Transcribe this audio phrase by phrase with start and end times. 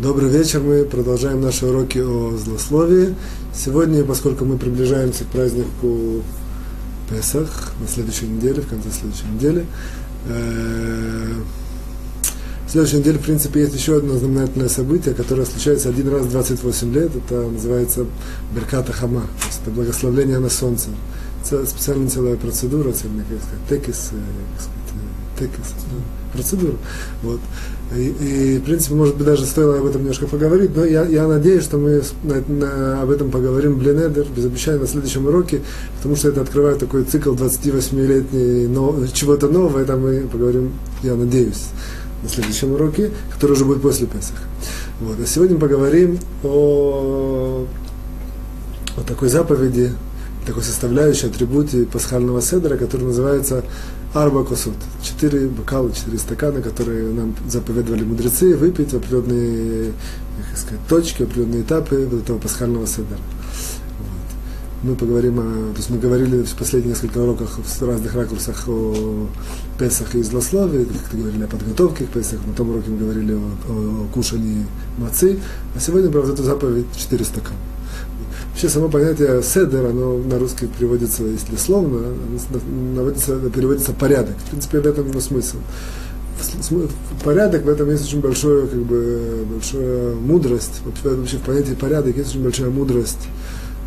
[0.00, 3.16] Добрый вечер, мы продолжаем наши уроки о злословии.
[3.52, 6.22] Сегодня, поскольку мы приближаемся к празднику
[7.10, 9.66] Песах на следующей неделе, в конце следующей недели,
[10.28, 11.32] э,
[12.68, 16.30] в следующей неделе, в принципе, есть еще одно знаменательное событие, которое случается один раз в
[16.30, 17.10] 28 лет.
[17.16, 18.06] Это называется
[18.54, 20.90] Берката Хама, то есть это благословление на солнце.
[21.44, 24.16] Это специальная целая процедура, целый, как сказать, текис, э,
[24.54, 24.87] как сказать,
[25.38, 25.74] текис,
[26.32, 26.74] процедура.
[27.22, 27.40] Вот.
[27.96, 31.26] И, и, в принципе, может быть, даже стоило об этом немножко поговорить, но я, я
[31.26, 35.62] надеюсь, что мы на, на, об этом поговорим Бленедер, без обещания, на следующем уроке,
[35.96, 41.68] потому что это открывает такой цикл 28-летний но, чего-то нового, это мы поговорим, я надеюсь,
[42.22, 44.42] на следующем уроке, который уже будет после Песаха.
[45.00, 45.16] Вот.
[45.22, 47.66] А сегодня поговорим о,
[48.96, 49.92] о такой заповеди,
[50.46, 53.64] такой составляющей атрибуте пасхального седра, который называется
[54.14, 54.74] арба косут.
[55.02, 59.92] Четыре бокала, четыре стакана, которые нам заповедовали мудрецы выпить в определенные
[60.48, 63.16] как сказать, точки, определенные этапы вот этого пасхального седра.
[64.82, 65.72] Мы поговорим о...
[65.72, 69.26] То есть мы говорили в последних несколько уроках в разных ракурсах о
[69.76, 73.38] Песах и злословии, как-то говорили о подготовке к Песах, на том уроке мы говорили о,
[73.68, 75.40] о, о кушании мацы,
[75.74, 77.56] а сегодня, правда, эту заповедь четыре стакана.
[78.58, 82.08] Вообще само понятие седер, оно на русский переводится, если словно,
[82.92, 84.34] наводится, переводится порядок.
[84.36, 85.58] В принципе, в этом его смысл.
[87.22, 90.80] Порядок в этом есть очень большое, как бы, большая мудрость.
[91.04, 93.28] Вообще в понятии порядок есть очень большая мудрость,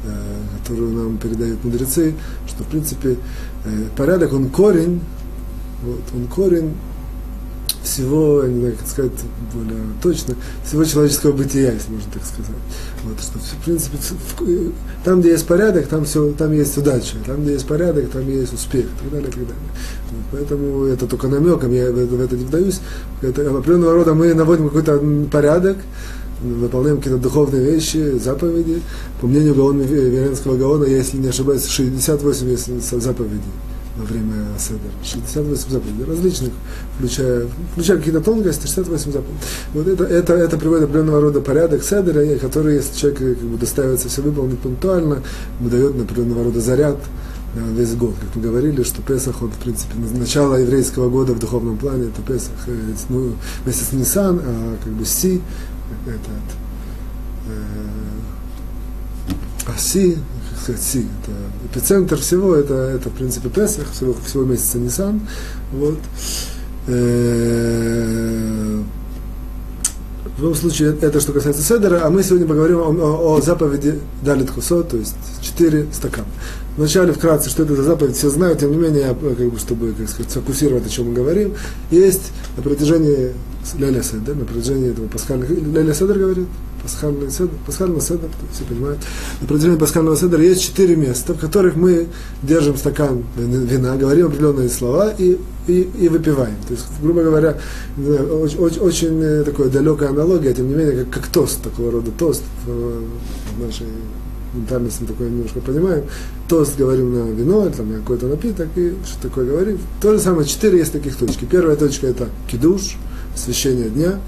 [0.06, 0.10] э,
[0.62, 2.16] которую нам передают мудрецы,
[2.48, 3.18] что в принципе
[3.66, 5.02] э, порядок, он корень,
[5.84, 6.72] вот, он корень
[7.84, 9.12] всего, я не знаю, как сказать
[9.54, 12.62] более точно, всего человеческого бытия, если можно так сказать.
[13.04, 13.98] Вот, что, в принципе,
[15.04, 18.54] там, где есть порядок, там, все, там есть удача, там, где есть порядок, там есть
[18.54, 19.64] успех, и так далее, и так далее.
[20.12, 22.80] Вот, поэтому это только намеком, я в это, в это не вдаюсь.
[23.22, 25.78] Это, определенного рода мы наводим какой-то порядок,
[26.42, 28.82] выполняем какие-то духовные вещи, заповеди.
[29.20, 33.42] По мнению Гаона, Веренского Гаона, если не ошибаюсь, 68 заповедей
[33.98, 34.92] во время Седера.
[35.04, 36.52] 68 заповедей различных,
[36.96, 39.40] включая, включая какие-то тонкости, 68 заповедей.
[39.74, 43.58] Вот это, это, это приводит определенного рода порядок Седера, который, если человек э, как бы,
[43.58, 45.22] доставится все выполнить пунктуально,
[45.60, 46.98] ему дает определенного рода заряд
[47.56, 48.16] на весь год.
[48.20, 52.22] Как мы говорили, что Песах, он, в принципе, начало еврейского года в духовном плане, это
[52.22, 53.34] Песах, э, ну,
[53.66, 55.42] месяц Нисан, а как бы Си,
[56.06, 56.56] этот,
[57.48, 58.12] э,
[59.68, 60.18] Аси,
[60.62, 61.32] сказать, это
[61.66, 65.22] эпицентр всего, это, это в принципе Песах, всего, всего месяца Нисан.
[65.74, 66.00] Вот.
[66.88, 68.82] Э,
[70.38, 74.00] в любом случае, это что касается Седера, а мы сегодня поговорим о, о, о заповеди
[74.24, 76.28] Далит Хусо, то есть четыре стакана.
[76.78, 79.92] Вначале вкратце, что это за заповедь, все знают, тем не менее, я, как бы, чтобы
[79.92, 81.54] как сказать, сфокусировать, о чем мы говорим,
[81.92, 83.34] есть на протяжении
[83.78, 85.54] Леля Седер, на протяжении этого пасхального...
[85.54, 86.48] Леля Седер говорит?
[86.82, 89.00] пасхальный седр, пасхальный седр, все понимают,
[89.42, 92.08] на протяжении пасхального седра есть четыре места, в которых мы
[92.44, 96.56] держим стакан вина, говорим определенные слова и, и, и выпиваем.
[96.68, 97.58] То есть, грубо говоря,
[97.98, 102.12] очень, очень, очень э, такая далекая аналогия, тем не менее, как, как тост, такого рода
[102.18, 103.88] тост в, в нашей
[104.54, 106.04] ментальности мы такое немножко понимаем.
[106.50, 109.80] Тост говорим на вино, там на какой-то напиток, и что такое говорим.
[110.02, 111.46] То же самое, четыре есть таких точки.
[111.46, 112.98] Первая точка это кидуш,
[113.36, 114.20] освящение дня.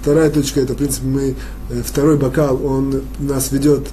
[0.00, 1.34] Вторая точка, это, в принципе, мы,
[1.70, 3.86] э, второй бокал, он нас ведет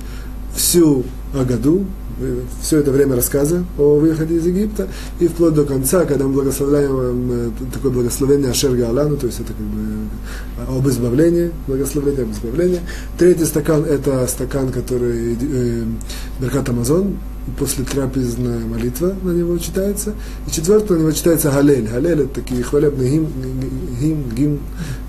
[0.55, 1.03] всю
[1.33, 1.85] Агаду,
[2.19, 4.87] э, все это время рассказа о выходе из Египта,
[5.19, 9.53] и вплоть до конца, когда мы благословляем э, такое благословение Ашерга Алану, то есть это
[9.53, 12.79] как бы об избавлении, благословение об избавлении.
[13.17, 15.83] Третий стакан– это стакан, который э,
[16.41, 17.17] Беркат Амазон,
[17.57, 20.13] после трапезная молитва на него читается.
[20.47, 21.87] И четвертый на него читается Галель.
[21.87, 23.27] Галель это такие хвалебные гим,
[23.99, 24.59] гим, гим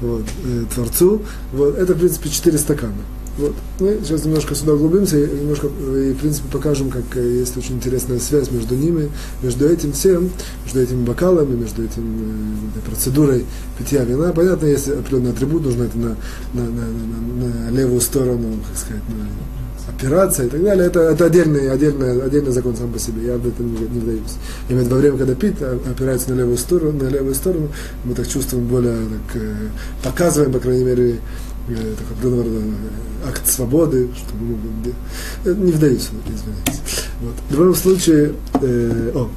[0.00, 1.22] вот, э, Творцу.
[1.52, 2.94] Вот, это, в принципе, четыре стакана.
[3.38, 3.54] Вот.
[3.78, 7.76] Мы сейчас немножко сюда углубимся и, немножко, и, в принципе, покажем, как э, есть очень
[7.76, 9.10] интересная связь между ними,
[9.42, 10.30] между этим всем,
[10.64, 13.46] между этими бокалами, между этим э, процедурой
[13.78, 14.32] питья вина.
[14.32, 16.16] Понятно, есть определенный атрибут, нужно это на,
[16.52, 19.59] на, на, на, на левую сторону, как сказать, на,
[19.96, 23.46] операция и так далее, это, это отдельный, отдельный, отдельный закон сам по себе, я об
[23.46, 24.36] этом не, не вдаюсь.
[24.68, 27.68] Именно во время, когда пит, а, опирается на левую сторону, на левую сторону,
[28.04, 29.68] мы так чувствуем более, так, э,
[30.02, 31.20] показываем, по крайней мере,
[31.68, 36.82] э, так, определенного рода э, акт свободы, что мы можем, не вдаюсь, извините.
[37.20, 37.34] Вот.
[37.48, 39.28] В любом случае, э, о,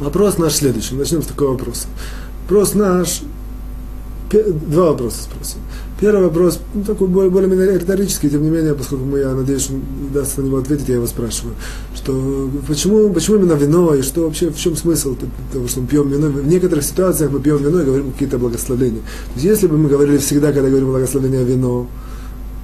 [0.00, 1.86] вопрос наш следующий, начнем с такого вопроса.
[2.42, 3.22] Вопрос наш,
[4.30, 5.58] два вопроса спросим.
[6.02, 9.70] Первый вопрос, ну, такой более, более риторический, тем не менее, поскольку мы, я надеюсь,
[10.10, 11.54] удастся на него ответить, я его спрашиваю,
[11.94, 15.14] что почему, почему именно вино, и что вообще, в чем смысл
[15.52, 16.26] того, что мы пьем вино?
[16.26, 18.98] В некоторых ситуациях мы пьем вино и говорим какие-то благословения.
[18.98, 21.86] То есть, если бы мы говорили всегда, когда говорим благословение вино,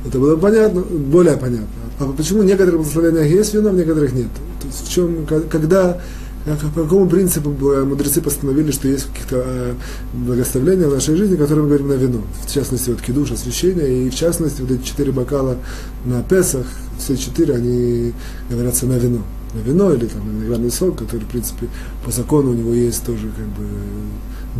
[0.04, 1.68] Это было понятно, более понятно.
[2.00, 4.28] А почему в некоторых благословениях есть вино, в некоторых нет?
[4.60, 6.00] То есть в чем, когда,
[6.44, 9.74] по какому принципу мудрецы постановили, что есть каких-то э,
[10.14, 12.22] благословления в нашей жизни, которые мы говорим на вино.
[12.46, 15.56] В частности, вот кидуш, освящение, и в частности, вот эти четыре бокала
[16.04, 16.66] на Песах,
[16.98, 18.12] все четыре, они
[18.48, 19.22] говорятся на вино.
[19.54, 21.68] На вино или там на виноградный сок, который, в принципе,
[22.04, 23.66] по закону у него есть тоже как бы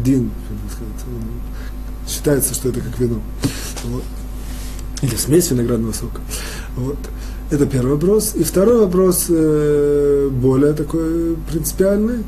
[0.04, 3.20] дин, как бы сказать, считается, что это как вино.
[3.84, 4.02] Вот
[5.02, 6.20] или смесь виноградного сока.
[6.76, 6.98] Вот.
[7.50, 8.34] Это первый вопрос.
[8.34, 12.18] И второй вопрос, э, более такой принципиальный.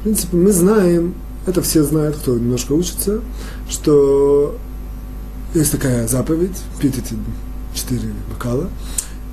[0.00, 1.14] В принципе, мы знаем,
[1.46, 3.20] это все знают, кто немножко учится,
[3.68, 4.56] что
[5.54, 7.14] есть такая заповедь, пить эти
[7.74, 8.68] четыре бокала.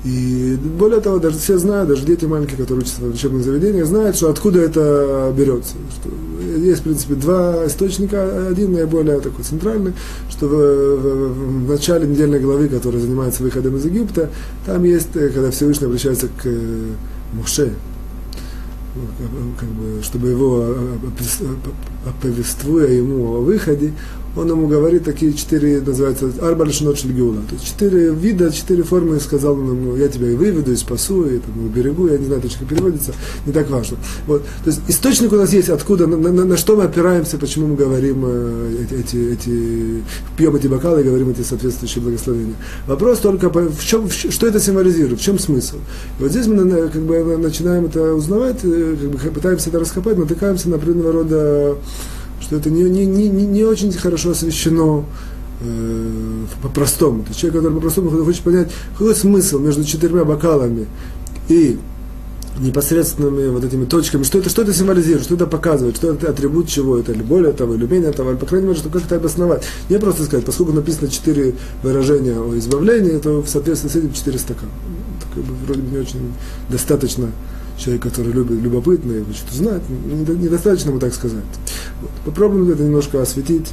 [0.04, 4.16] И более того, даже все знают, даже дети маленькие, которые учатся в учебных заведениях, знают,
[4.16, 5.74] что откуда это берется.
[6.00, 6.10] Что
[6.58, 8.48] есть, в принципе, два источника.
[8.48, 9.92] Один наиболее такой центральный,
[10.28, 14.28] что в, в, в начале недельной главы, которая занимается выходом из Египта,
[14.66, 16.88] там есть, э, когда Всевышний обращается к э,
[17.34, 17.72] Муше,
[19.58, 20.96] как бы, чтобы его э,
[22.06, 23.92] оповествуя ему о выходе,
[24.34, 27.42] он ему говорит такие четыре, называется, арба шельгиула.
[27.48, 31.26] То есть четыре вида, четыре формы, сказал он ему, я тебя и выведу, и спасу,
[31.26, 33.12] и там, берегу, я не знаю точно, как переводится,
[33.44, 33.98] не так важно.
[34.26, 34.42] Вот.
[34.64, 37.76] То есть источник у нас есть, откуда, на, на, на что мы опираемся, почему мы
[37.76, 40.02] говорим э, эти, эти,
[40.36, 42.54] пьем эти бокалы и говорим эти соответствующие благословения.
[42.86, 45.76] Вопрос только, в чем, в, что это символизирует, в чем смысл.
[46.18, 50.16] И вот здесь мы как бы, начинаем это узнавать, э, как бы, пытаемся это раскопать,
[50.16, 51.76] натыкаемся на определенного рода
[52.42, 55.04] что это не, не, не, не очень хорошо освещено
[55.60, 57.24] э, по-простому.
[57.24, 60.86] То человек, который по-простому хочет понять, какой смысл между четырьмя бокалами
[61.48, 61.78] и
[62.58, 66.68] непосредственными вот этими точками, что это, что это символизирует, что это показывает, что это атрибут
[66.68, 69.16] чего это, или более того, или менее того, или, по крайней мере, что как это
[69.16, 69.64] обосновать.
[69.88, 74.38] Не просто сказать, поскольку написано четыре выражения о избавлении, то в соответствии с этим четыре
[74.38, 74.70] стакана.
[75.18, 76.32] Это как бы вроде бы не очень
[76.68, 77.30] достаточно
[77.82, 81.44] человек, который любит, любопытный, хочет узнать, недостаточно ему так сказать.
[82.00, 82.10] Вот.
[82.24, 83.68] Попробуем это немножко осветить,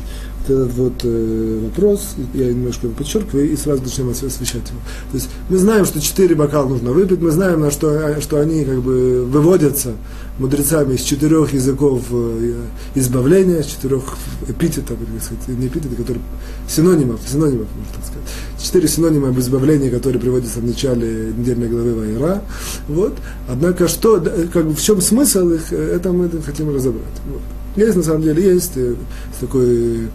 [0.50, 4.80] этот вот э, вопрос, я немножко его подчеркиваю, и сразу начнем освещать его.
[5.12, 8.40] То есть мы знаем, что четыре бокала нужно выпить, мы знаем, на что, э, что
[8.40, 9.94] они как бы выводятся
[10.40, 12.56] мудрецами из четырех языков э,
[12.96, 14.04] избавления, из четырех
[14.48, 16.24] эпитетов, или сказать, не эпитетов, которые
[16.68, 18.28] синонимов, синонимов, можно так сказать.
[18.62, 22.42] Четыре синонима об избавлении, которые приводятся в начале недельной главы Вайра.
[22.88, 23.14] Вот.
[23.48, 24.20] Однако, что,
[24.52, 27.06] как бы, в чем смысл их, э, это мы хотим разобрать.
[27.32, 27.42] Вот.
[27.76, 28.96] Есть, на самом деле, есть э,
[29.40, 30.08] такой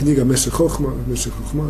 [0.00, 1.66] книга Меши Хохма, Меши Хохма,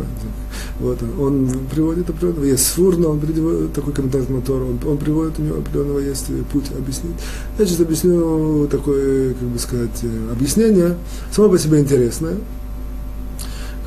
[0.79, 5.37] вот, он приводит определенного, есть Сфурна, он приводит такой комментарий на Тору, он, он приводит,
[5.37, 7.15] у него определенного есть путь объяснить.
[7.59, 10.95] Я сейчас объясню такое, как бы сказать, объяснение,
[11.31, 12.37] само по себе интересное,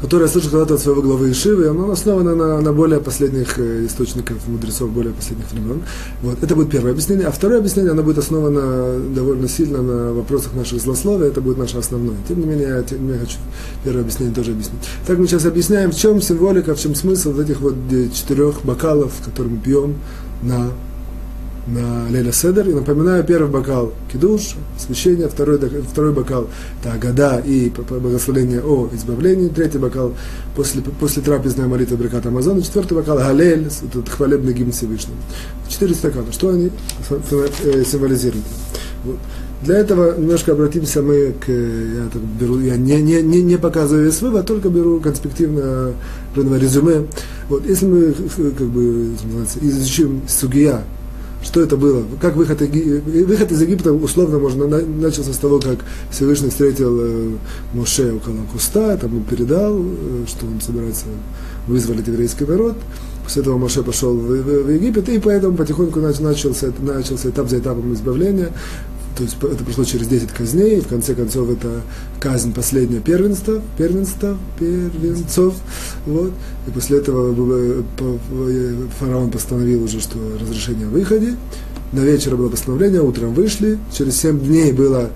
[0.05, 3.87] которое я слышал когда-то от своего главы Ишивы, оно основано на, на более последних э,
[3.87, 5.83] источниках мудрецов, более последних времен.
[6.21, 6.43] Вот.
[6.43, 7.27] Это будет первое объяснение.
[7.27, 11.79] А второе объяснение, оно будет основано довольно сильно на вопросах наших злословия, это будет наше
[11.79, 12.17] основное.
[12.29, 13.39] Тем не менее, я, тем менее хочу
[13.83, 14.83] первое объяснение тоже объяснить.
[15.07, 18.63] Так мы сейчас объясняем, в чем символика, в чем смысл вот этих вот э, четырех
[18.63, 19.95] бокалов, которые мы пьем
[20.43, 20.69] на
[21.67, 22.69] на Леля Седер.
[22.69, 26.49] И напоминаю, первый бокал кидуш, освящение, второй, второй бокал
[26.81, 30.13] это Агада и благословение о избавлении, третий бокал
[30.57, 35.17] после, после трапезной молитвы Брикат Амазона, четвертый бокал Галель, этот хвалебный гимн Всевышнего.
[35.69, 36.33] Четыре стакана.
[36.33, 36.71] Что они
[37.11, 38.45] э, символизируют?
[39.05, 39.17] Вот.
[39.63, 44.05] Для этого немножко обратимся мы к, я, так беру, я не, не, не, не показываю
[44.05, 45.95] весь вывод, только беру конспективно
[46.37, 47.07] резюме.
[47.49, 49.13] Вот, если мы как бы,
[49.63, 50.83] изучим сугия,
[51.45, 52.05] что это было?
[52.21, 55.79] Как выход, выход из Египта условно можно начался с того, как
[56.11, 57.31] Всевышний встретил э,
[57.75, 61.05] Моше около куста, там он передал, э, что он собирается
[61.67, 62.77] вызволить еврейский народ.
[63.25, 67.59] После этого Моше пошел в, в, в Египет, и поэтому потихоньку начался, начался этап за
[67.59, 68.51] этапом избавления.
[69.17, 71.83] То есть это пришло через 10 казней, и в конце концов это
[72.21, 75.55] казнь последняя первенства, первенства, первенцов.
[76.05, 76.33] Вот.
[76.67, 77.85] И после этого
[78.99, 81.37] фараон постановил уже, что разрешение о выходе.
[81.93, 85.11] На вечер было постановление, утром вышли, через 7 дней было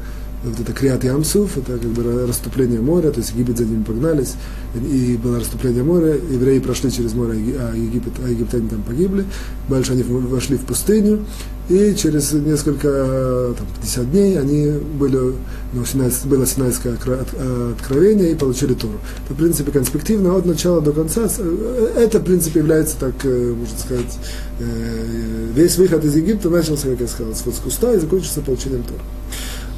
[0.45, 4.35] вот это Криат Ямсуф, это как бы расступление моря, то есть Египет за ними погнались,
[4.75, 9.25] и было расступление моря, евреи прошли через море, а, Египет, а египтяне там погибли,
[9.69, 11.25] дальше они вошли в пустыню,
[11.69, 15.35] и через несколько, там, 50 дней они были,
[15.75, 18.95] ну, Синайс, было Синайское откровение и получили Тору.
[19.27, 21.29] Это, в принципе, конспективно от начала до конца.
[21.39, 24.19] Э, это, в принципе, является, так, э, можно сказать,
[24.61, 29.03] э, весь выход из Египта начался, как я сказал, с куста и закончился получением Тора.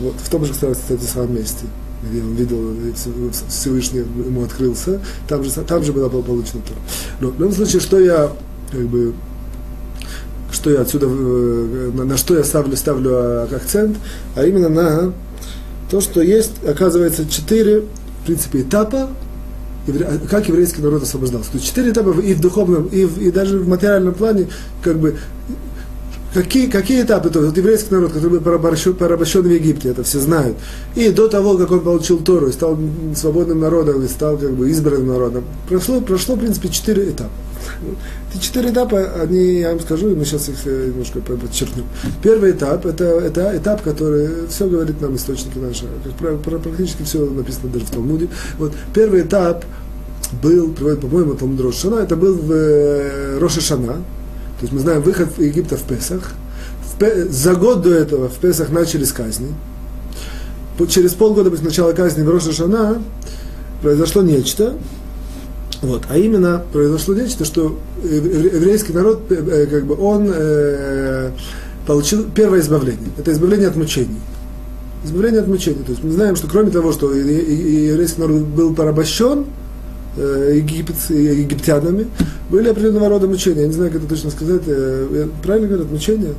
[0.01, 1.67] В том же, кстати, самом месте.
[2.03, 2.75] где он видел,
[3.49, 6.81] Всевышний ему открылся, там же, там же была получена Тора.
[7.21, 8.33] Но в любом случае, что я
[8.73, 9.15] как бы
[10.53, 13.97] что я отсюда, на, на что я ставлю, ставлю акцент,
[14.35, 15.13] а именно на
[15.91, 17.83] то, что есть, оказывается, четыре,
[18.23, 19.11] в принципе, этапа,
[20.29, 21.51] как еврейский народ освобождался.
[21.51, 24.49] То есть четыре этапа и в духовном, и, в, и даже в материальном плане,
[24.83, 25.17] как бы,
[26.33, 27.29] Какие, какие этапы?
[27.31, 30.57] То, вот еврейский народ, который был порабощен, порабощен в Египте, это все знают.
[30.95, 32.79] И до того, как он получил Тору и стал
[33.17, 37.31] свободным народом, и стал как бы избранным народом, прошло, прошло в принципе, четыре этапа.
[38.33, 41.85] Эти четыре этапа, они, я вам скажу, мы сейчас их э, немножко подчеркнем.
[42.23, 45.87] Первый этап, это, это этап, который все говорит нам источники наши,
[46.45, 48.29] практически все написано даже в Талмуде.
[48.59, 49.65] Вот, первый этап
[50.43, 53.97] был, по-моему, Талмуд Рошана, это был в э, Роша Шана,
[54.61, 56.33] то есть мы знаем выход Египта в Песах.
[57.31, 59.49] За год до этого в Песах начались казни.
[60.87, 63.03] Через полгода после начала казни в Роша Шана
[63.81, 64.75] произошло нечто,
[65.81, 71.31] вот, а именно произошло нечто, что еврейский народ, э, э, как бы он э,
[71.87, 73.09] получил первое избавление.
[73.17, 74.21] Это избавление от мучений.
[75.05, 75.83] Избавление от мучений.
[75.85, 79.47] То есть мы знаем, что кроме того, что еврейский народ был порабощен,
[80.17, 82.07] египет, египтянами,
[82.51, 83.63] были определенного рода мучения.
[83.63, 84.63] Я не знаю, как это точно сказать.
[84.67, 86.35] Э, правильно говорят, мучения?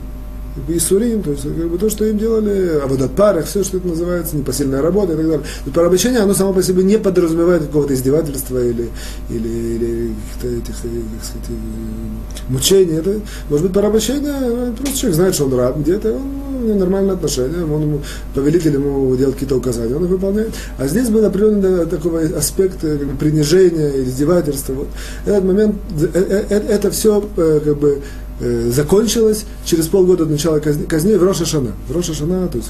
[0.67, 3.77] Исурим, то есть как бы то, что им делали, а вот от парах, все, что
[3.77, 5.45] это называется, непосильная работа и так далее.
[5.65, 8.89] И порабощение, оно само по себе не подразумевает какого-то издевательства или,
[9.29, 12.95] или, или каких-то этих, э, так сказать, э, мучений.
[12.95, 16.79] Это, может быть, порабощение, э, просто человек знает, что он раб где-то, он, у него
[16.79, 18.01] нормальные отношения, он ему,
[18.33, 20.53] повелитель ему делает какие-то указания, он их выполняет.
[20.77, 24.73] А здесь был определенный такой аспект как бы, принижения издевательства.
[24.73, 24.87] Вот.
[25.25, 25.75] Этот момент,
[26.13, 28.01] это, это все как бы
[28.41, 31.71] э, закончилось через полгода от начала казни, казни в Роша Шана.
[31.88, 32.69] В Роша Шана, то есть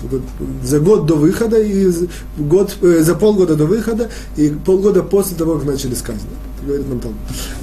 [0.64, 1.90] за год до выхода, и
[2.38, 6.30] год, э, за полгода до выхода, и полгода после того, как начались казни.
[6.66, 7.14] Говорит нам там.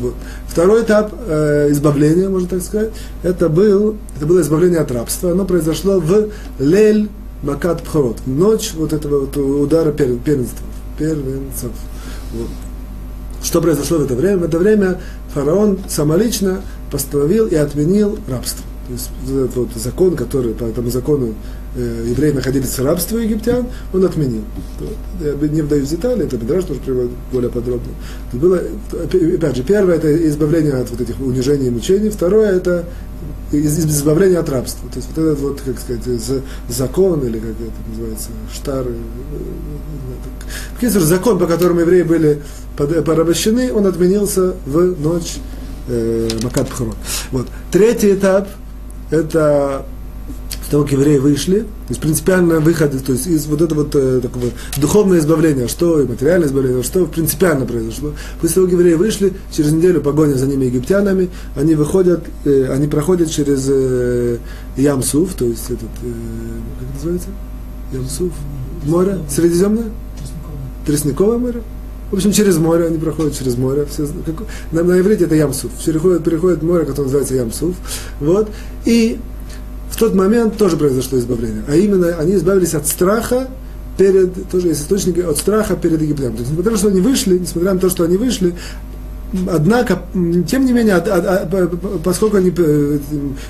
[0.01, 0.15] Вот.
[0.49, 2.91] Второй этап э, избавления, можно так сказать,
[3.23, 5.33] это, был, это было избавление от рабства.
[5.33, 7.09] Оно произошло в Лель
[7.43, 10.67] Макат Пхорот, ночь вот этого вот удара первенства,
[10.99, 11.71] первенцев.
[12.33, 12.49] Вот.
[13.49, 14.37] Что произошло в это время?
[14.37, 14.99] В это время
[15.33, 18.63] фараон самолично постановил и отменил рабство.
[18.87, 19.11] То есть
[19.57, 21.33] вот закон, который по этому закону
[21.77, 24.43] евреи находились в рабстве египтян, он отменил.
[25.21, 27.93] Я не вдаюсь в детали, это Бедраж тоже приводит более подробно.
[28.29, 28.61] Это было,
[28.93, 32.87] опять же, первое это избавление от вот этих унижений и мучений, второе это
[33.53, 34.89] избавление от рабства.
[34.91, 40.89] То есть вот этот вот, как сказать, закон, или как это называется, штар, э, э,
[40.89, 42.43] закон, по которому евреи были
[42.77, 45.39] порабощены, он отменился в ночь
[45.89, 46.69] э, Макат.
[47.33, 47.47] Вот.
[47.71, 48.49] Третий этап–
[49.11, 49.87] это
[50.71, 54.21] того, как евреи вышли, то есть принципиально выход, то есть из вот этого вот э,
[54.23, 58.13] такого духовного избавления, что и материальное избавление, что принципиально произошло.
[58.41, 62.87] После того, как евреи вышли, через неделю погоня за ними египтянами, они выходят, э, они
[62.87, 64.39] проходят через э,
[64.77, 66.13] Ямсуф, то есть этот, э,
[66.81, 67.29] как называется?
[67.93, 68.33] Ямсуф,
[68.85, 69.87] море, Средиземное?
[70.87, 71.63] Тростниковое море?
[72.11, 73.87] В общем, через море, они проходят через море.
[73.91, 75.71] Все, как, на, на иврите это Ямсуф.
[75.85, 77.75] Переходят, переходят море, которое называется Ямсуф.
[78.21, 78.49] Вот.
[78.87, 79.19] И
[79.99, 81.65] в тот момент тоже произошло избавление.
[81.67, 83.49] А именно, они избавились от страха
[83.97, 86.37] перед, тоже есть источники, от страха перед египтянами.
[86.37, 88.55] То есть, несмотря на то, что они вышли, несмотря на то, что они вышли,
[89.47, 90.03] Однако,
[90.47, 91.03] тем не менее,
[92.03, 92.99] поскольку они э,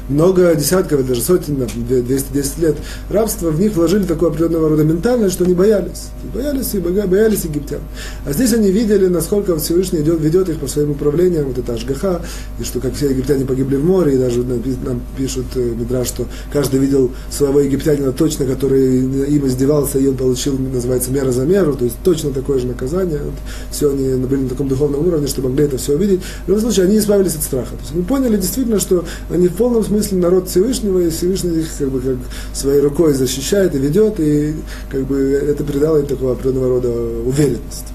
[0.08, 2.76] много десятков, даже сотен, 210 лет
[3.10, 6.08] рабства, в них вложили такую определенного рода ментальность, что они боялись.
[6.34, 7.80] Боялись и боялись египтян.
[8.26, 12.22] А здесь они видели, насколько Всевышний идет, ведет их по своим управлениям, вот это Ашгаха,
[12.58, 16.26] и что как все египтяне погибли в море, и даже нам пишут э, Мидра, что
[16.52, 21.74] каждый видел своего египтянина точно, который им издевался, и он получил, называется, мера за меру,
[21.74, 23.20] то есть точно такое же наказание.
[23.22, 23.34] Вот,
[23.70, 26.20] все они были на таком духовном уровне, что могли это все увидеть.
[26.44, 27.70] В любом случае, они избавились от страха.
[27.70, 31.68] То есть мы поняли действительно, что они в полном смысле народ Всевышнего, и Всевышний их
[31.78, 32.16] как бы как
[32.52, 34.54] своей рукой защищает и ведет, и
[34.90, 36.88] как бы это придало им такого определенного рода
[37.24, 37.86] уверенность.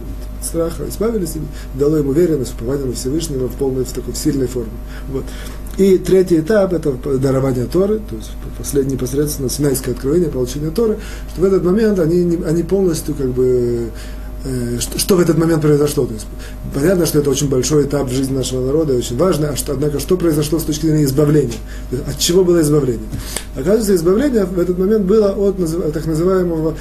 [0.42, 4.48] Страха избавились, и дало им уверенность, упование на Всевышнего в полной, в такой в сильной
[4.48, 4.72] форме.
[5.12, 5.24] Вот.
[5.78, 11.00] И третий этап– это дарование Торы, то есть последнее непосредственно синайское откровение, получение Торы,
[11.32, 13.90] что в этот момент они, они полностью как бы
[14.46, 16.06] Э, что, что в этот момент произошло.
[16.06, 16.26] То есть,
[16.74, 20.00] понятно, что это очень большой этап в жизни нашего народа, очень важно, а что, однако
[20.00, 21.58] что произошло с точки зрения избавления?
[22.08, 23.08] От чего было избавление?
[23.56, 25.58] Оказывается, избавление в этот момент было от
[25.94, 26.76] так называемого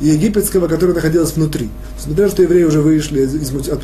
[0.00, 1.68] египетского, которое находилось внутри.
[2.16, 3.28] То, что евреи уже вышли,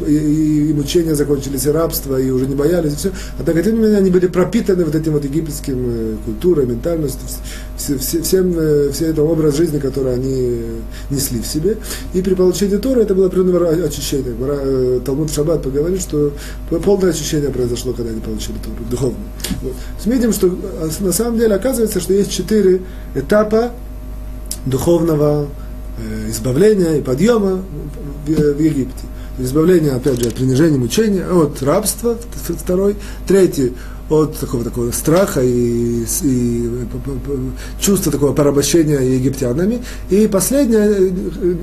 [0.07, 3.81] и, и мучения закончились, и рабство, и уже не боялись, и все, однако, тем не
[3.81, 7.23] менее, они были пропитаны вот этим вот египетским э, культурой, ментальностью,
[7.77, 10.63] все, все, всем, э, все это образ жизни, который они
[11.11, 11.77] несли в себе.
[12.15, 14.35] И при получении Торы это было определенное очищение.
[15.27, 16.33] Э, Талмуд Шаббат поговорит, что
[16.85, 19.19] полное очищение произошло, когда они получили Тору, духовно.
[19.63, 19.75] Вот.
[20.05, 22.83] Видим, что а, на самом деле оказывается, что есть четыре
[23.15, 23.73] этапа
[24.67, 25.49] духовного
[25.99, 27.63] э, избавления и подъема
[28.27, 29.05] в, в Египте.
[29.39, 32.17] Избавление, опять же, от принижения, мучения, от рабства,
[32.59, 32.97] второй.
[33.29, 33.75] Третий,
[34.09, 36.71] от такого, такого страха и, и
[37.81, 39.83] чувства такого порабощения египтянами.
[40.11, 41.13] И последнее,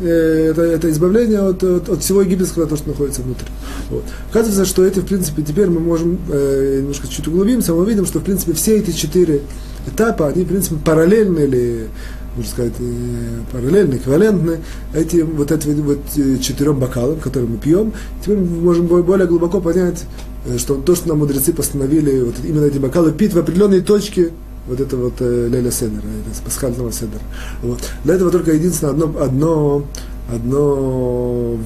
[0.03, 3.47] э, это, это избавление от, от, от всего египетского, то, что находится внутри.
[3.89, 4.03] Вот.
[4.29, 8.19] Оказывается, что эти, в принципе, теперь мы можем э, немножко чуть углубимся, мы увидим, что,
[8.19, 9.41] в принципе, все эти четыре
[9.87, 11.87] этапа, они, в принципе, параллельны или
[12.35, 14.59] можно сказать, э, параллельно, эквивалентны
[14.93, 17.93] этим вот этим вот э, четырем бокалам, которые мы пьем.
[18.21, 22.65] Теперь мы можем более глубоко понять, э, что то, что нам мудрецы постановили, вот именно
[22.65, 24.31] эти бокалы пить в определенной точке
[24.67, 26.03] вот это вот э, Леля Седера,
[26.43, 27.21] пасхального Седера.
[27.61, 27.79] Вот.
[28.03, 29.85] Для этого только единственное одно, одно,
[30.29, 31.57] одно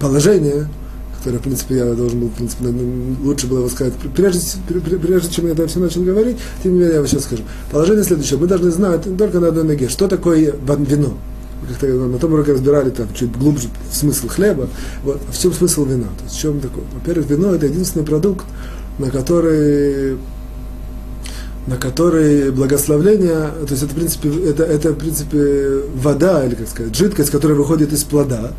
[0.00, 0.68] положение,
[1.18, 2.66] который, в принципе, я должен был, в принципе,
[3.22, 4.40] лучше было его сказать, прежде,
[4.98, 7.42] прежде чем я это все начал говорить, тем не менее, я вам сейчас скажу.
[7.70, 8.38] Положение следующее.
[8.38, 11.14] Мы должны знать только на одной ноге, что такое вино.
[11.68, 14.68] Как-то на том уроке разбирали там чуть глубже смысл хлеба.
[15.02, 16.08] Вот, в чем смысл вина?
[16.18, 16.84] То есть, в чем такое?
[16.94, 18.44] Во-первых, вино это единственный продукт,
[18.98, 20.16] на который
[21.66, 26.68] на который благословление, то есть это, в принципе, это, это, в принципе, вода, или, как
[26.68, 28.52] сказать, жидкость, которая выходит из плода,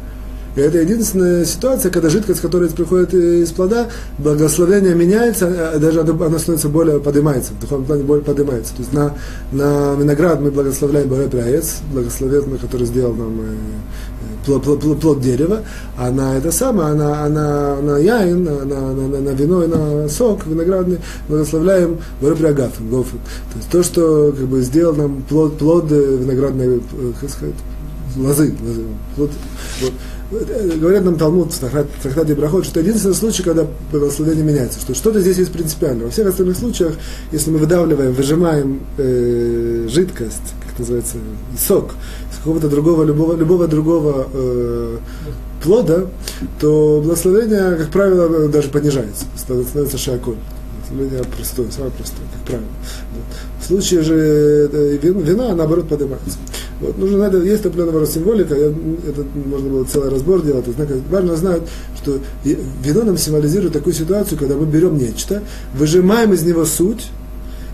[0.55, 6.39] и это единственная ситуация, когда жидкость, которая приходит из плода, благословение меняется, а даже она
[6.39, 8.73] становится более поднимается, в духовном плане более поднимается.
[8.73, 9.13] То есть на,
[9.51, 15.63] на виноград мы благословляем Боре Праец, благословенный, который сделал нам э, плод, плод, плод дерева,
[15.97, 19.67] а на это самое, а на, а на, яин, на, на, на, на вино и
[19.67, 23.19] на сок виноградный благословляем Боре Гофен.
[23.51, 27.55] То есть то, что как бы, сделал нам плод, плод виноградной, э, как сказать,
[28.15, 28.83] лозы, лозы
[29.17, 29.31] плод,
[29.81, 29.91] вот.
[30.31, 35.19] Говорят нам Талмуд в трактате Брахот, что это единственный случай, когда благословение меняется, что что-то
[35.19, 36.05] здесь есть принципиально.
[36.05, 36.95] Во всех остальных случаях,
[37.31, 41.17] если мы выдавливаем, выжимаем э, жидкость, как называется,
[41.59, 41.91] сок,
[42.31, 44.97] из какого-то другого, любого, любого другого э,
[45.63, 46.07] плода,
[46.59, 50.37] то благословение, как правило, даже понижается, становится шиаколь.
[50.89, 52.67] Благословение простое, самое простое, как правило.
[53.61, 56.39] В случае же э, вина, наоборот, поднимается.
[56.81, 61.35] Вот, нужно надо, есть определенного символика, я, это можно было целый разбор делать, однако важно
[61.37, 61.61] знать,
[62.01, 65.41] что вино нам символизирует такую ситуацию, когда мы берем нечто,
[65.73, 67.07] выжимаем из него суть,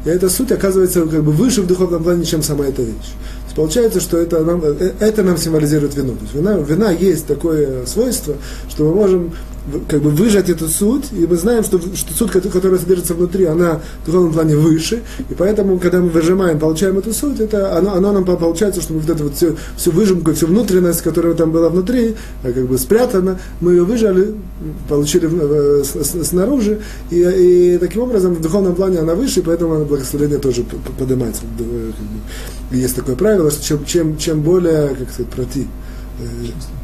[0.06, 3.14] и эта суть оказывается как бы выше в духовном плане, чем сама эта вещь.
[3.56, 6.14] Получается, что это нам, э, это нам символизирует вино.
[6.14, 8.36] То есть вина, вина есть такое свойство,
[8.70, 9.34] что мы можем
[9.88, 13.82] как бы выжать эту суть, и мы знаем, что, что суть, которая содержится внутри, она
[14.04, 18.12] в духовном плане выше, и поэтому, когда мы выжимаем, получаем эту суть, это, она, она
[18.12, 21.70] нам получается, что мы вот эту вот всю, всю выжимку, всю внутренность, которая там была
[21.70, 24.36] внутри, а как бы спрятана, мы ее выжали,
[24.90, 25.84] получили э,
[26.24, 30.64] снаружи, и, и таким образом в духовном плане она выше, и поэтому благословение тоже
[30.98, 31.44] поднимается.
[31.58, 31.94] Бы.
[32.72, 35.68] Есть такое правило, что чем, чем, чем более, как сказать, проти,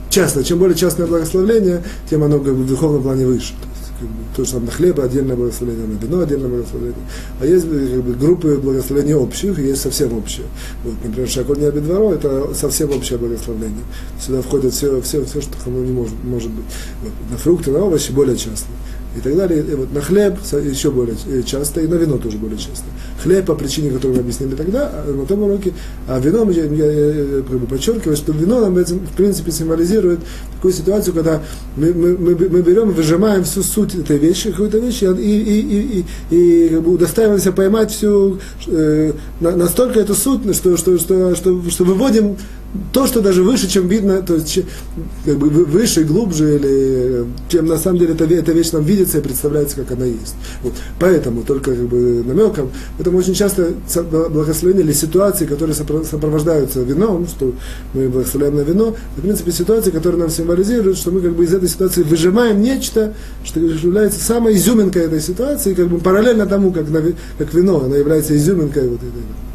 [0.07, 0.43] э, частно.
[0.43, 3.53] Чем более частное благословление, тем оно как бы, в духовном плане выше.
[3.53, 6.95] То есть, как бы, то, что там на хлеб отдельное благословение, на вино отдельное благословение.
[7.39, 10.45] А есть как бы, группы благословений общих, есть совсем общие.
[10.83, 13.83] Вот, например, шаколь не обедворо, это совсем общее благословение.
[14.19, 16.65] Сюда входит все, все, все что оно не может, может быть.
[17.03, 18.67] Вот, на фрукты, на овощи более часто
[19.17, 19.63] и так далее.
[19.63, 22.85] И вот на хлеб еще более э, часто, и на вино тоже более часто.
[23.21, 25.73] Хлеб по причине, которую мы объяснили тогда, а на том уроке,
[26.07, 30.19] а вино, я, я, я как подчеркиваю, что вино нам, в принципе, символизирует
[30.55, 31.41] такую ситуацию, когда
[31.75, 36.05] мы, мы, мы, мы берем, выжимаем всю суть этой вещи, какой-то вещи, и, и, и,
[36.29, 41.61] и, и как бы удостаиваемся поймать всю, э, настолько эту суть, что, что, что, что,
[41.69, 42.37] что выводим
[42.91, 44.59] то, что даже выше, чем видно, то есть
[45.25, 49.21] как бы выше, глубже, или чем на самом деле эта, эта вещь нам видится и
[49.21, 50.35] представляется, как она есть.
[50.63, 50.73] Вот.
[50.99, 53.73] Поэтому, только как бы намеком, поэтому очень часто
[54.29, 57.53] благословение или ситуации, которые сопровождаются вином, что
[57.93, 61.45] мы благословляем на вино, это, в принципе, ситуации, которые нам символизируют, что мы как бы
[61.45, 66.71] из этой ситуации выжимаем нечто, что является самой изюминкой этой ситуации, как бы параллельно тому,
[66.71, 67.01] как, на,
[67.37, 69.46] как вино, оно является изюминкой вот этой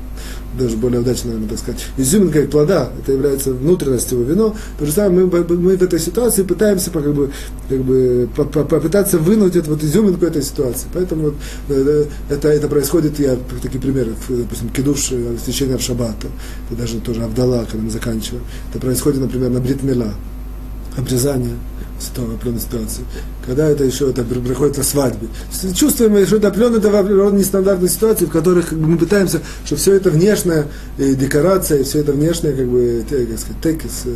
[0.59, 4.93] даже более удачно, наверное, так сказать, изюминкой плода, это является внутренностью его вино, то же
[4.93, 7.31] самое мы, мы в этой ситуации пытаемся как бы,
[7.69, 10.87] как бы попытаться вынуть эту вот изюминку этой ситуации.
[10.93, 11.35] Поэтому вот,
[11.69, 16.29] э, это, это происходит, я такие примеры, допустим, кидуш, э, священие в шаббата,
[16.69, 18.43] это даже тоже Авдала, когда мы заканчиваем.
[18.71, 20.13] Это происходит, например, на бритмила,
[20.97, 21.55] обрезание
[21.99, 23.05] в определенной ситуации.
[23.47, 25.29] Когда это еще это приходит на свадьбе.
[25.75, 30.67] Чувствуем, что это определенная это нестандартные ситуации, в которых мы пытаемся, что все это внешняя
[30.99, 34.15] декорация, все это внешняя, как бы, как сказать, текис, э,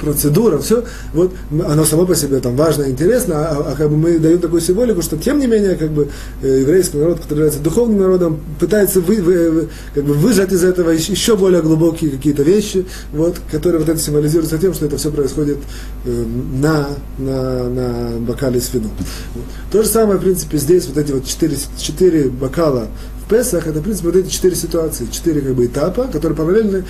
[0.00, 4.18] процедура, все, вот оно само по себе там важно, интересно, а, а как бы мы
[4.18, 6.08] даем такую символику, что тем не менее, как бы
[6.42, 10.90] э, еврейский народ, который является духовным народом, пытается вы, вы, как бы выжать из этого
[10.90, 15.58] еще более глубокие какие-то вещи, вот, которые вот это символизируются тем, что это все происходит
[16.04, 16.24] э,
[16.60, 16.88] на,
[17.18, 18.92] на, на бокале с вином.
[19.70, 22.88] То же самое, в принципе, здесь вот эти вот четыре, четыре бокала
[23.24, 26.84] в Песах это, в принципе, вот эти четыре ситуации, четыре как бы, этапа, которые параллельны,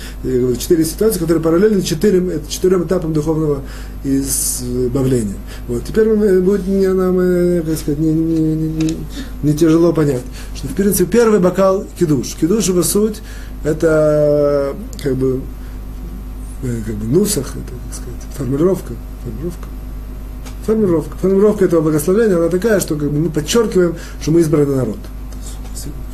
[0.57, 3.61] четыре ситуации, которые параллельны четырем, четырем этапам духовного
[4.03, 5.35] избавления.
[5.67, 5.83] Вот.
[5.85, 8.97] Теперь будет не, нам, э, как сказать, не, не, не,
[9.43, 10.23] не тяжело понять,
[10.55, 12.35] что, в принципе, первый бокал кидуш.
[12.35, 13.21] Кидуш его суть,
[13.63, 15.41] это как бы,
[16.63, 18.93] э, как бы нусах, это, так сказать, формулировка,
[19.23, 19.67] формулировка
[20.65, 21.17] формулировка.
[21.17, 24.97] Формулировка этого благословения, она такая, что как бы, мы подчеркиваем, что мы избранный народ.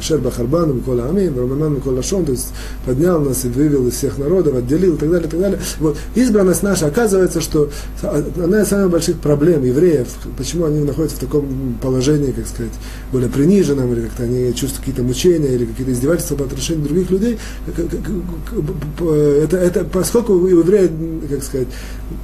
[0.02, 2.50] Ашер Бахарбану, Микола Амин, Раманан Микола Шон, то есть
[2.86, 5.60] поднял нас и вывел из всех народов, отделил и так далее, и так далее.
[5.80, 5.98] Вот.
[6.16, 7.70] Избранность наша, оказывается, что
[8.02, 12.74] одна из самых больших проблем евреев, почему они находятся в таком положении, как сказать,
[13.12, 17.38] более приниженном, или как-то они чувствуют какие-то мучения, или какие-то издевательства по отношению других людей,
[17.68, 20.90] это, это поскольку у еврея,
[21.30, 21.68] как сказать,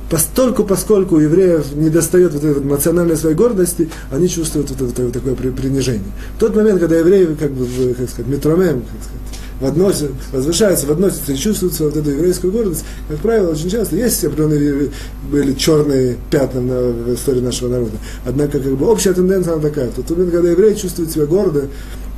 [0.10, 5.04] постольку, поскольку у евреев не достает вот этой эмоциональной своей гордости, они чувствуют вот это,
[5.04, 6.12] вот такое принижение.
[6.38, 7.67] В тот момент, когда евреи, как бы,
[7.98, 9.28] как сказать, метромем, как сказать,
[9.60, 14.92] возносят, возвышаются, возносятся и чувствуют вот эту еврейскую гордость, как правило, очень часто есть определенные
[15.32, 17.98] были черные пятна на, в истории нашего народа.
[18.26, 19.90] Однако, как бы, общая тенденция она такая.
[19.90, 21.66] В тот момент, когда еврей чувствует себя гордо,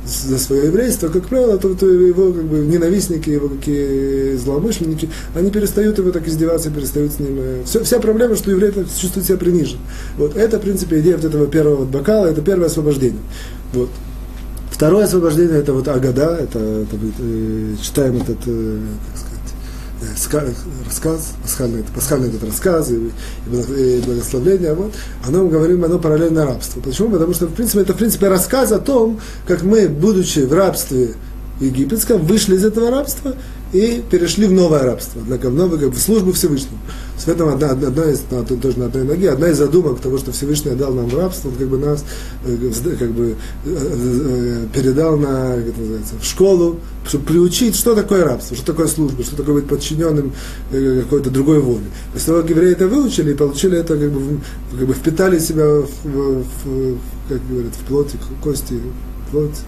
[0.06, 5.50] за свое еврейство, как правило, то, то его как бы, ненавистники, его какие злоумышленники, они
[5.50, 7.36] перестают его так издеваться, перестают с ним.
[7.38, 9.78] Э, Все, вся проблема, что еврей чувствует себя принижен.
[10.16, 13.20] Вот это, в принципе, идея вот этого первого бокала, это первое освобождение.
[13.74, 13.90] Вот.
[14.80, 18.78] Второе освобождение это вот Агада, это, это э, читаем этот, э,
[20.00, 25.84] как сказать, э, рассказ, пасхальный, пасхальный этот рассказ и, и благословление, вот, оно, мы говорим,
[25.84, 26.80] оно параллельно рабству.
[26.80, 27.10] Почему?
[27.10, 31.10] Потому что, в принципе, это, в принципе, рассказ о том, как мы, будучи в рабстве
[31.60, 33.34] египетском, вышли из этого рабства
[33.72, 36.78] и перешли в новое рабство, для, в, как, в службу Всевышнему.
[37.16, 40.32] В этом одна, одна из, на, тоже на одной ноге, одна из задумок того, что
[40.32, 42.04] Всевышний дал нам рабство, он как бы нас
[42.44, 42.56] э,
[42.98, 48.24] как бы, э, э, передал на, как это называется, в школу, чтобы приучить, что такое
[48.24, 50.32] рабство, что такое служба, что такое быть подчиненным
[50.70, 51.84] какой-то другой воле.
[52.12, 54.40] После того, как евреи это выучили и получили это, как бы,
[54.78, 58.80] как бы впитали себя в, в, в как говорят, в плоти, кости,
[59.30, 59.60] плоть,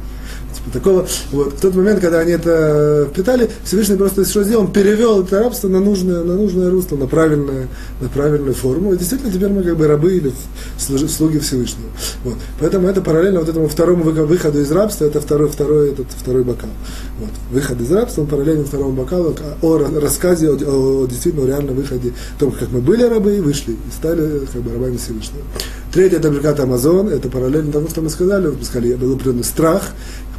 [0.54, 4.72] Типа такого, вот, в тот момент, когда они это впитали, Всевышний просто что сделал, он
[4.72, 7.68] перевел это рабство на нужное, на нужное русло, на правильное,
[8.00, 8.92] на правильную форму.
[8.92, 10.32] И действительно теперь мы как бы рабы или
[10.78, 11.88] слуги Всевышнего.
[12.24, 12.34] Вот.
[12.60, 16.70] Поэтому это параллельно вот этому второму выходу из рабства, это второй, второй, этот, второй бокал.
[17.18, 17.30] Вот.
[17.50, 22.12] Выход из рабства, он параллельно второму бокалу о рассказе, о, о, о действительно реальном выходе,
[22.36, 25.42] о том, как мы были рабы вышли, и стали как бы рабами Всевышнего.
[25.92, 29.90] Третье это Брикат Амазон, это параллельно тому, что мы сказали, мы сказали, был определенный страх,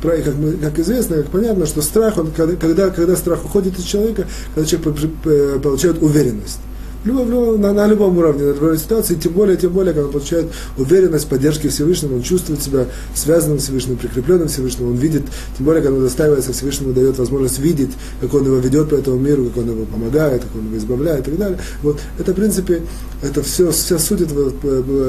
[0.01, 4.27] как, мы, как известно, как понятно, что страх, он, когда, когда страх уходит из человека,
[4.55, 6.59] когда человек получает уверенность
[7.05, 10.47] любом, на, на любом уровне, на любой ситуации, тем более, тем более, когда он получает
[10.77, 12.85] уверенность, поддержки Всевышнего, он чувствует себя
[13.15, 15.23] связанным Всевышним, прикрепленным Всевышним, он видит,
[15.57, 19.19] тем более, когда он достаивается Всевышнему, дает возможность видеть, как он его ведет по этому
[19.19, 21.59] миру, как он его помогает, как он его избавляет и так далее.
[21.81, 22.81] Вот это, в принципе,
[23.21, 24.51] это все, вся суть этого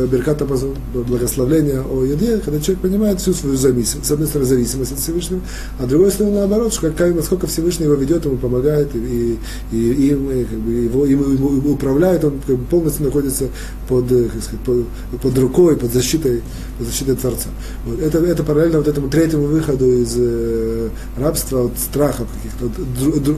[0.06, 0.46] Берката
[0.94, 5.40] благословления о еде, когда человек понимает всю свою зависимость, с одной стороны, зависимость от Всевышнего,
[5.78, 9.38] а с другой стороны, наоборот, что как, насколько Всевышний его ведет, ему помогает, и,
[9.72, 13.48] и, и и, как бы, его, ему, ему управляет, он как бы, полностью находится
[13.88, 14.86] под, э, как сказать, под,
[15.20, 16.42] под рукой, под защитой,
[16.78, 17.48] под защитой Творца.
[17.84, 18.00] Вот.
[18.00, 23.36] Это, это параллельно вот этому третьему выходу из э, рабства, от страхов каких-то, дру, дру,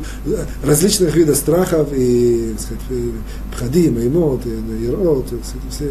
[0.64, 2.82] различных видов страхов и, так сказать,
[3.52, 5.26] пхадим, имот, ирот,
[5.70, 5.90] все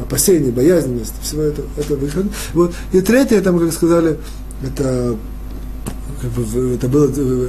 [0.00, 2.26] опасения, боязненность, всего это, это выход.
[2.54, 2.72] Вот.
[2.92, 4.18] И третье, там, как сказали,
[4.64, 5.16] это
[6.22, 7.48] как бы, это было э,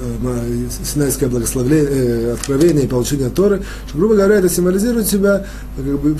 [0.83, 5.45] синайское благословение, э, откровение и получение Торы, что, грубо говоря, это символизирует себя,
[5.77, 6.17] как бы,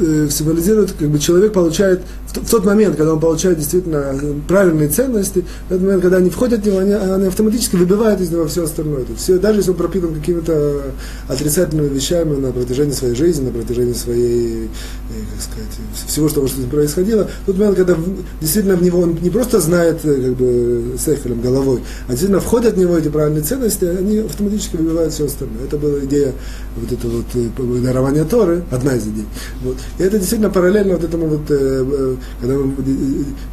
[0.00, 4.14] э, символизирует, как бы человек получает, в, тот момент, когда он получает действительно
[4.46, 8.30] правильные ценности, в тот момент, когда они входят в него, они, они автоматически выбивают из
[8.30, 9.02] него все остальное.
[9.02, 10.82] Это все, даже если он пропитан какими-то
[11.28, 14.68] отрицательными вещами на протяжении своей жизни, на протяжении своей,
[15.08, 17.96] как сказать, всего, что, что происходило, в тот момент, когда
[18.40, 21.08] действительно в него он не просто знает как бы, с
[21.42, 25.64] головой, а действительно входят в него эти правильные ценности, они автоматически выбивают все остальное.
[25.64, 26.32] Это была идея
[26.76, 29.26] вот это вот э, дарования Торы, одна из идей.
[29.62, 29.76] Вот.
[29.98, 32.74] И это действительно параллельно вот этому вот, э, э, когда мы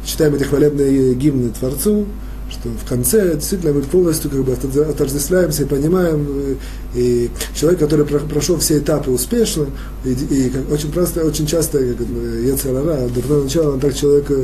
[0.04, 2.06] читаем эти хвалебные гимны Творцу,
[2.50, 6.58] что в конце действительно мы полностью как бы отождествляемся и понимаем,
[6.94, 9.66] и человек, который прошел все этапы успешно,
[10.04, 12.06] и, и очень, просто, очень часто, как
[12.42, 14.34] Ецарара, дурное начало, он так человека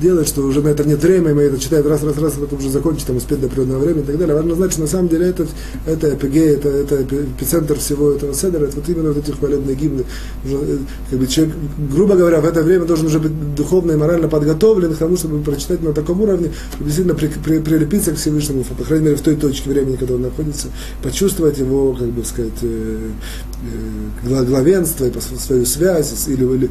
[0.00, 2.70] делает, что уже на это нет времени, мы это читаем раз, раз, раз, потом уже
[2.70, 4.36] закончить, там, успеть до определенного времени и так далее.
[4.36, 5.46] Важно знать, что на самом деле это,
[5.86, 10.04] это ЭПГ, это, это эпицентр всего этого седера, это вот именно вот эти хвалебные гимны.
[10.44, 10.78] Э,
[11.10, 11.54] как бы человек,
[11.90, 15.42] грубо говоря, в это время должен уже быть духовно и морально подготовлен к тому, чтобы
[15.42, 19.22] прочитать на таком уровне, чтобы действительно при, при, прилепиться к Всевышнему, по крайней мере, в
[19.22, 20.68] той точке времени, когда он находится,
[21.02, 23.10] почувствовать его, как бы сказать, э,
[24.24, 26.70] э, главенство и свою связь, или, или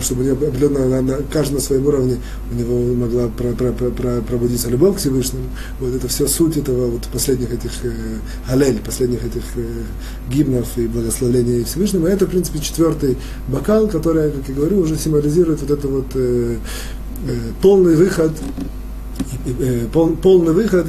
[0.00, 2.18] чтобы определенно на, на каждом своем уровне
[2.52, 5.44] у него могла про, про, про, про, пробудиться любовь к Всевышнему.
[5.80, 9.82] Вот это все суть этого вот последних этих э, галель, последних этих э,
[10.30, 12.06] гимнов и благословения Всевышнему.
[12.06, 13.16] Это, в принципе, четвертый
[13.48, 16.56] бокал, который, как я говорю, уже символизирует вот это вот э,
[17.26, 18.32] э, полный выход
[19.92, 20.88] полный выход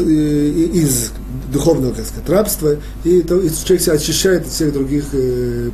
[0.00, 1.12] из
[1.52, 5.70] духовного как сказать, рабства, и, человек себя очищает от всех других э,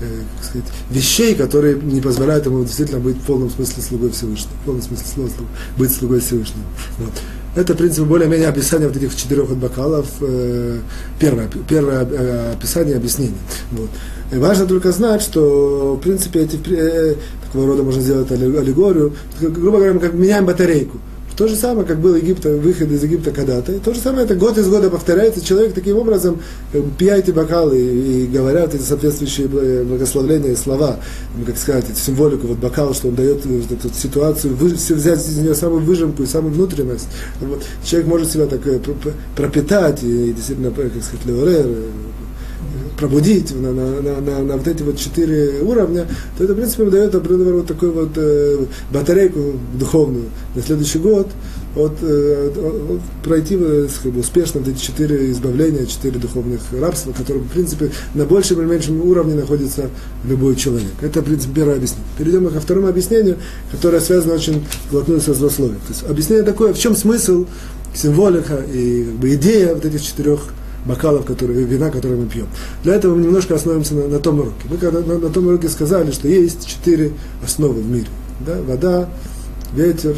[0.00, 4.64] э, сказать, вещей, которые не позволяют ему действительно быть в полном смысле слугой Всевышнего, в
[4.64, 5.30] полном смысле слова,
[5.76, 6.64] быть слугой Всевышнего.
[6.98, 7.12] Вот.
[7.54, 10.78] Это, в принципе, более-менее описание вот этих четырех бокалов, э,
[11.20, 13.36] первое, первое описание, объяснение.
[13.72, 13.90] Вот.
[14.32, 16.56] Важно только знать, что, в принципе, эти,
[17.52, 20.98] такого рода можно сделать аллегорию, грубо говоря, мы как меняем батарейку.
[21.36, 23.72] То же самое, как был Египет, выход из Египта когда-то.
[23.72, 25.42] И то же самое, это год из года повторяется.
[25.42, 26.40] Человек таким образом
[26.74, 30.98] э, пьет эти бокалы и, и говорят эти соответствующие благословления, слова,
[31.36, 35.38] ну, как сказать, эту символику, вот бокал, что он дает эту ситуацию, вы, взять из
[35.38, 37.08] нее самую выжимку и самую внутренность.
[37.40, 37.62] Вот.
[37.82, 38.78] Человек может себя так э,
[39.34, 41.66] пропитать и, и действительно, как сказать, леорер,
[42.96, 46.84] пробудить на, на, на, на, на вот эти вот четыре уровня, то это, в принципе,
[46.84, 51.28] дает, например, вот такую вот э, батарейку духовную на следующий год,
[51.74, 57.12] от, э, от, пройти э, как бы, успешно вот эти четыре избавления, четыре духовных рабства,
[57.12, 59.88] которые, в принципе, на большем или меньшем уровне находится
[60.24, 60.92] любой человек.
[61.00, 62.06] Это, в принципе, первое объяснение.
[62.18, 63.36] Перейдем ко второму объяснению,
[63.70, 65.80] которое связано очень плотно со злословием.
[65.86, 67.46] То есть объяснение такое, в чем смысл,
[67.94, 70.40] символика и как бы, идея вот этих четырех
[70.84, 72.46] бокалов, которые, вина, которые мы пьем.
[72.82, 74.66] Для этого мы немножко остановимся на, на том уроке.
[74.68, 77.12] Мы когда на, на том уроке сказали, что есть четыре
[77.44, 78.08] основы в мире.
[78.40, 78.56] Да?
[78.66, 79.08] Вода,
[79.74, 80.16] ветер,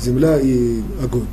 [0.00, 1.26] земля и огонь.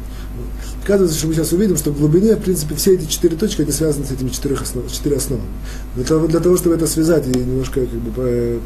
[0.83, 3.71] Оказывается, что мы сейчас увидим, что в глубине, в принципе, все эти четыре точки, они
[3.71, 5.47] связаны с этими четырех основ, четыре основами.
[5.95, 8.59] Для того, для того, чтобы это связать и немножко как бы,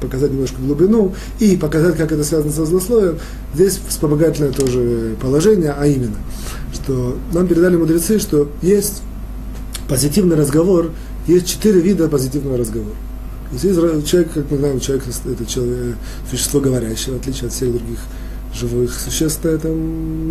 [0.00, 3.18] показать немножко глубину и показать, как это связано со злословием,
[3.52, 6.18] здесь вспомогательное тоже положение, а именно,
[6.72, 9.02] что нам передали мудрецы, что есть
[9.88, 10.90] позитивный разговор,
[11.26, 12.96] есть четыре вида позитивного разговора.
[13.52, 13.76] Есть
[14.08, 15.96] человек, как мы знаем, человек это человек,
[16.30, 17.98] существо говорящее, в отличие от всех других
[18.54, 19.76] живых существ на этом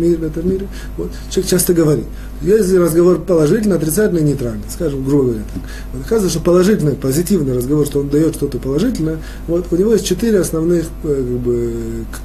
[0.00, 0.66] мире, в этом мире.
[0.96, 1.10] Вот.
[1.30, 2.06] Человек часто говорит.
[2.42, 5.42] Есть разговор положительный, отрицательный, нейтральный, скажем, грубо говоря.
[5.52, 5.62] Так.
[5.92, 6.06] Вот.
[6.06, 10.40] Оказывается, что положительный, позитивный разговор, что он дает что-то положительное, вот, у него есть четыре
[10.40, 11.36] основных э,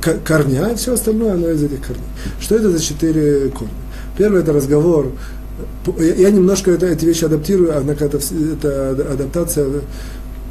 [0.02, 2.06] как бы, корня, а все остальное, оно из этих корней.
[2.40, 3.74] Что это за четыре корня?
[4.18, 5.12] Первый это разговор
[5.98, 9.82] я немножко это, эти вещи адаптирую, однако это, это адаптация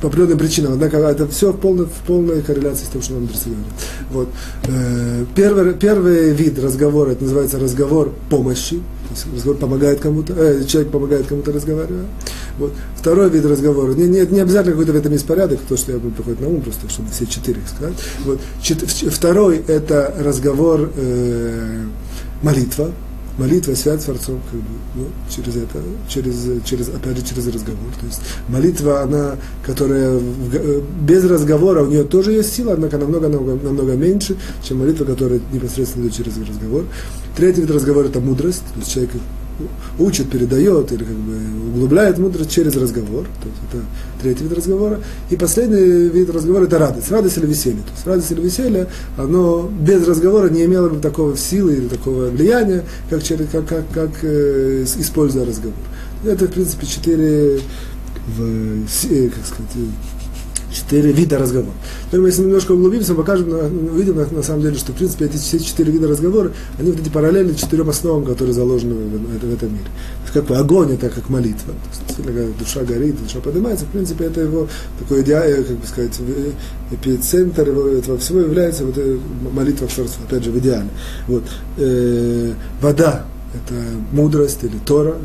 [0.00, 0.72] по определенным причинам.
[0.74, 3.72] Однако это все в полной, в полной корреляции с тем, что нам мудрецы говорят.
[4.10, 4.28] Вот.
[4.68, 8.76] Э, первый, первый вид разговора, это называется разговор помощи.
[8.76, 12.06] То есть разговор помогает кому-то, э, человек помогает кому-то разговаривая.
[12.58, 12.72] Вот.
[12.96, 15.98] Второй вид разговора, не, не, не обязательно какой-то в этом есть порядок, то, что я
[15.98, 17.94] буду приходить на ум, просто чтобы все четыре сказать.
[18.24, 18.40] Вот.
[18.62, 21.84] Чет, второй это разговор э,
[22.42, 22.92] молитва,
[23.38, 27.90] молитва, связь с Творцом, как бы, ну, через это, через, через, опять же, через разговор.
[27.98, 33.28] То есть молитва, она, которая в, без разговора, у нее тоже есть сила, однако намного,
[33.28, 36.84] намного, намного меньше, чем молитва, которая непосредственно идет через разговор.
[37.36, 39.12] Третий вид разговора– это мудрость, то есть человек
[39.98, 41.36] учит, передает или как бы
[41.74, 43.24] углубляет мудрость через разговор.
[43.42, 43.82] То есть это
[44.22, 45.00] третий вид разговора.
[45.30, 47.10] И последний вид разговора это радость.
[47.10, 47.82] Радость или веселье.
[47.82, 52.26] То есть радость или веселье, оно без разговора не имело бы такого силы или такого
[52.26, 55.76] влияния, как, через, как, как, как э, используя разговор.
[56.24, 57.60] Это, в принципе, четыре,
[58.36, 59.88] в, э, как сказать,
[60.72, 61.74] четыре вида разговора.
[62.06, 63.48] Теперь мы, если немножко углубимся, покажем,
[63.92, 67.00] увидим на, на самом деле, что в принципе эти все четыре вида разговора, они вот
[67.00, 69.84] эти параллельны четырем основам, которые заложены в, в, в этом мире.
[70.32, 71.72] Как бы огонь это как молитва.
[71.72, 75.76] То есть, когда душа горит, душа поднимается, в принципе, это его такой идеал, э, как
[75.76, 76.20] бы сказать,
[76.90, 78.96] эпицентр его, этого всего является вот
[79.52, 80.88] молитва в Творцу, опять же, в идеале.
[81.26, 81.44] Вот.
[81.78, 83.24] Э, вода
[83.64, 83.74] это
[84.12, 85.16] мудрость или Тора,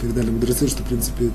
[0.00, 1.30] передали мудрецы, что, в принципе,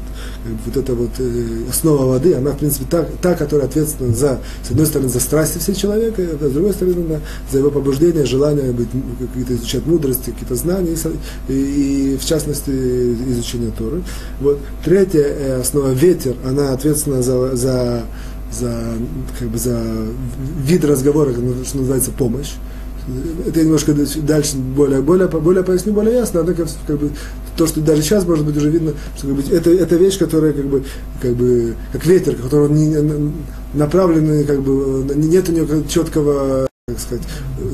[0.65, 4.72] вот эта вот э, основа воды, она, в принципе, та, та, которая ответственна за, с
[4.72, 7.19] одной стороны, за страсти всего человека, а с другой стороны,
[7.52, 10.96] за его побуждение, желание быть, какие-то изучать мудрости, какие-то знания,
[11.48, 14.04] и, и, в частности, изучение Торы.
[14.39, 14.60] Вот.
[14.84, 18.04] Третья э, основа ветер, она ответственна за, за
[18.52, 18.84] за,
[19.39, 19.82] как бы за
[20.63, 22.52] вид разговора, что называется помощь
[23.48, 27.12] это немножко дальше более, более, более поясню, более ясно, однако как бы,
[27.58, 30.54] то, что даже сейчас может быть уже видно, что как бы, это, это вещь, которая
[30.54, 30.84] как бы,
[31.22, 33.34] как бы как ветер, который не,
[33.74, 37.24] направленный, как бы, нет у него четкого как сказать,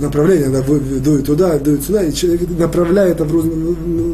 [0.02, 3.46] направление, она дует туда, дует сюда, и человек направляет в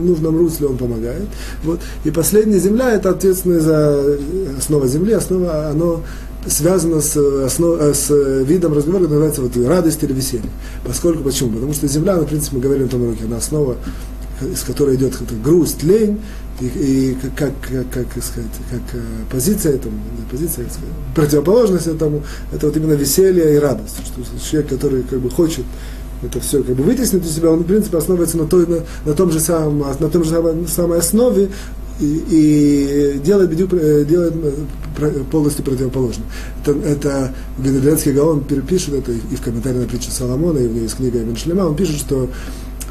[0.05, 1.27] нужном русле, он помогает.
[1.65, 1.81] Вот.
[2.05, 4.17] И последняя земля, это ответственная за
[4.57, 6.01] основа земли, основа, оно
[6.47, 8.09] связано с, основ, э, с
[8.43, 10.49] видом разговора, который называется вот, радость или веселье.
[10.85, 11.51] Поскольку, почему?
[11.51, 13.77] Потому что земля, она, в принципе, мы говорили на том уроке, она основа,
[14.41, 16.19] из которой идет грусть, лень,
[16.61, 19.97] и, и как, как, как, как, сказать, как э, позиция этому,
[20.31, 23.97] позиция, сказать, противоположность этому, это вот именно веселье и радость.
[24.05, 25.65] Что человек, который как бы хочет
[26.23, 29.13] это все как бы вытеснить из себя, он в принципе основывается на, той, на, на
[29.13, 30.31] том же самом, на том же
[30.67, 31.49] самой основе,
[31.99, 34.33] и, и бедю, э, делает
[34.97, 36.23] э, полностью противоположно.
[36.61, 40.83] Это, это Генеральский Гаон перепишет это и в комментарии на притчу Соломона, и у него
[40.83, 42.29] есть книга Ибн он пишет, что,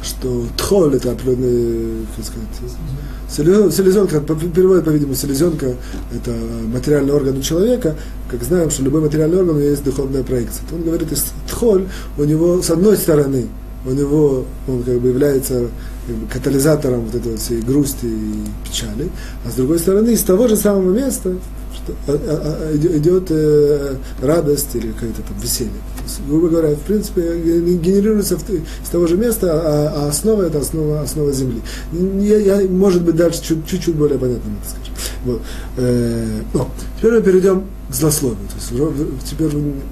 [0.03, 5.73] что тхоль это определенный, как сказать, селезенка, переводит, по-видимому, селезенка
[6.13, 6.33] это
[6.73, 7.95] материальный орган у человека,
[8.29, 10.65] как знаем, что любой материальный орган у него есть духовная проекция.
[10.71, 11.87] Он говорит, из тхоль
[12.17, 13.47] у него с одной стороны
[13.85, 15.67] у него он как бы является
[16.05, 19.09] как бы, катализатором вот этой вот всей грусти и печали,
[19.45, 21.35] а с другой стороны, из того же самого места
[21.75, 25.71] что, а, а, а, идет э, радость или какое-то там веселье.
[26.03, 31.01] Есть, грубо говоря, в принципе, генерируется из того же места, а, а основа это основа,
[31.01, 31.61] основа земли.
[31.91, 34.91] Я, я, может быть, дальше чуть, чуть более понятно это скажу.
[35.25, 35.41] Вот.
[35.77, 38.39] Э, но, теперь мы перейдем к злословию.
[38.47, 39.51] То есть, теперь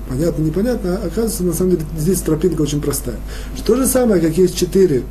[0.09, 3.17] понятно, непонятно, а оказывается, на самом деле, здесь тропинка очень простая.
[3.57, 5.03] Что же самое, как есть четыре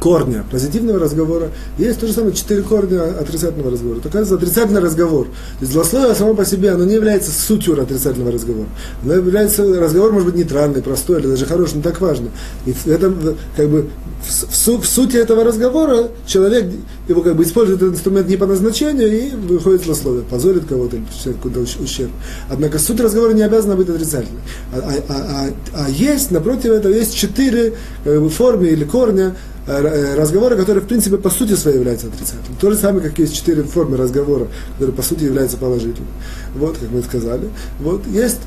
[0.00, 4.00] корня позитивного разговора, есть то же самое четыре корня отрицательного разговора.
[4.00, 5.26] То, оказывается, отрицательный разговор.
[5.26, 8.68] То есть злословие само по себе, оно не является сутью отрицательного разговора.
[9.02, 12.28] Оно является, разговор может быть нейтральный, простой или даже хороший, не так важно.
[12.66, 13.12] И это
[13.56, 13.88] как бы
[14.22, 16.66] в, в сути этого разговора человек
[17.08, 21.04] его как бы использует этот инструмент не по назначению и выходит злословие, позорит кого-то или
[21.24, 22.10] какой-то ущерб.
[22.48, 24.40] Однако суть разговора не обязана быть отрицательной.
[24.72, 29.34] А, а, а, а, а есть, напротив этого, есть четыре как бы, формы или корня
[29.68, 32.56] Э, э, разговора, который, в принципе, по сути своей является отрицательным.
[32.58, 36.10] То же самое, как есть четыре формы разговора, которые, по сути, являются положительными.
[36.54, 37.50] Вот, как мы сказали.
[37.78, 38.38] Вот, есть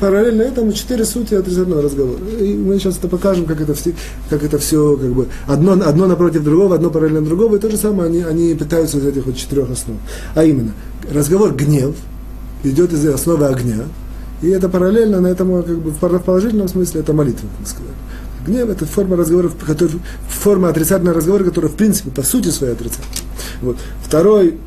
[0.00, 2.24] параллельно этому четыре сути отрицательного разговора.
[2.40, 3.92] И мы сейчас это покажем, как это, все,
[4.30, 7.76] как это все, как бы, одно, одно напротив другого, одно параллельно другого, и то же
[7.76, 9.98] самое они, они питаются из этих вот четырех основ.
[10.34, 10.72] А именно,
[11.12, 11.94] разговор гнев
[12.64, 13.84] идет из основы огня,
[14.40, 17.92] и это параллельно, на этом, как бы, в положительном смысле, это молитва, так сказать.
[18.46, 23.08] Гнев– это форма разговора, который, форма отрицательного разговора, которая, в принципе, по сути своей отрицательная.
[23.60, 23.78] Вот.
[24.02, 24.58] Второй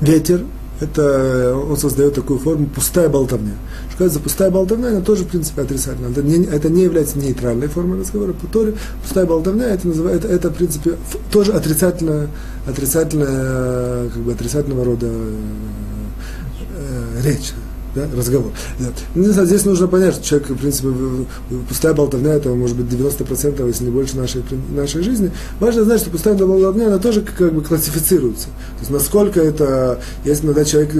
[0.00, 0.42] ветер–
[0.80, 3.54] это он создает такую форму пустая болтовня.
[3.88, 6.10] Что кажется, пустая болтовня, она тоже, в принципе, отрицательная.
[6.10, 8.32] Это не, это не является нейтральной формой разговора.
[8.32, 10.96] По Торе пустая болтовня, это, это, это, в принципе,
[11.32, 12.28] тоже отрицательная,
[12.66, 15.36] отрицательная, как бы отрицательного рода э,
[16.76, 17.52] э, речь
[17.94, 18.52] да, разговор.
[18.78, 18.86] Да.
[19.14, 20.88] Ну, здесь нужно понять, что человек, в принципе,
[21.68, 24.42] пустая болтовня, это может быть 90%, если не больше нашей,
[24.74, 25.32] нашей жизни.
[25.58, 28.46] Важно знать, что пустая болтовня, она тоже как бы классифицируется.
[28.46, 30.92] То есть, насколько это, если иногда человек,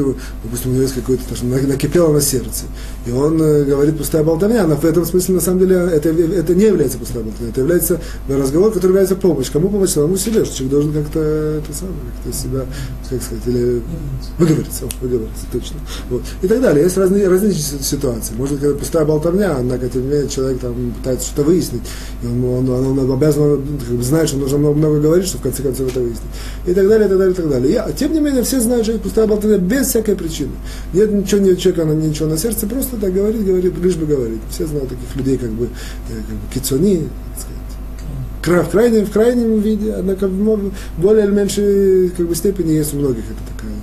[0.42, 2.64] допустим, у него есть какой-то, накипело на сердце,
[3.06, 6.54] и он э, говорит пустая болтовня, но в этом смысле, на самом деле, это, это
[6.54, 9.50] не является пустая болтовня, это является разговор, который является помощь.
[9.50, 9.90] Кому помочь?
[9.90, 12.60] Самому себе, что человек должен как-то, это самое, как-то себя,
[13.08, 13.82] как сказать, или
[14.38, 15.76] выговориться, выговориться, точно.
[16.10, 16.22] Вот.
[16.42, 18.34] И так далее есть разные, различные ситуации.
[18.34, 21.82] Может, когда пустая болтовня, однако, тем не менее, человек там пытается что-то выяснить,
[22.22, 25.40] и он, он, он, он обязан, как бы, знает, что нужно много, много говорить, чтобы
[25.40, 26.30] в конце концов это выяснить.
[26.66, 27.72] И так далее, и так далее, и так далее.
[27.72, 30.52] Я, тем не менее, все знают, что это пустая болтовня без всякой причины.
[30.92, 34.40] Нет ничего, нет человека, ничего на сердце, просто так говорит, говорит, лишь бы говорит.
[34.50, 35.68] Все знают таких людей, как бы, э,
[36.08, 37.08] как бы кицуни,
[38.48, 42.98] в крайнем, в крайнем виде, однако в более или меньшей как бы, степени есть у
[42.98, 43.74] многих это такая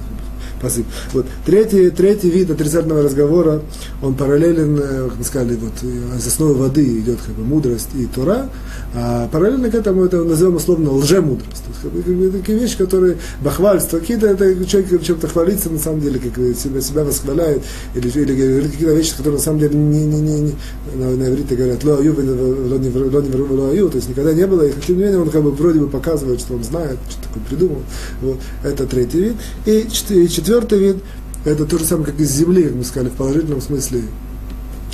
[0.61, 0.85] посып.
[1.13, 1.25] Вот.
[1.45, 3.61] Третий, третий вид отрицательного разговора,
[4.01, 7.89] он параллелен, э, как мы сказали, вот, э, из основы воды идет как бы, мудрость
[7.95, 8.49] и Тора,
[8.93, 11.63] а параллельно к этому это назовем условно лжемудрость.
[11.67, 16.19] Есть, как бы, такие вещи, которые бахвальство, какие-то это человек чем-то хвалится, на самом деле,
[16.19, 17.61] как себя, себя восхваляет,
[17.93, 20.55] или, или, или какие-то вещи, которые на самом деле не, не, не, не
[20.95, 24.63] на, на иврите говорят, ло аю, ло не ло аю, то есть никогда не было,
[24.63, 27.43] и тем не менее он как бы вроде бы показывает, что он знает, что такое
[27.49, 27.81] придумал.
[28.21, 28.37] Вот.
[28.63, 29.35] Это третий вид.
[29.65, 30.44] И четвертый
[30.75, 30.97] вид,
[31.43, 34.01] это то же самое, как из земли, как мы сказали, в положительном смысле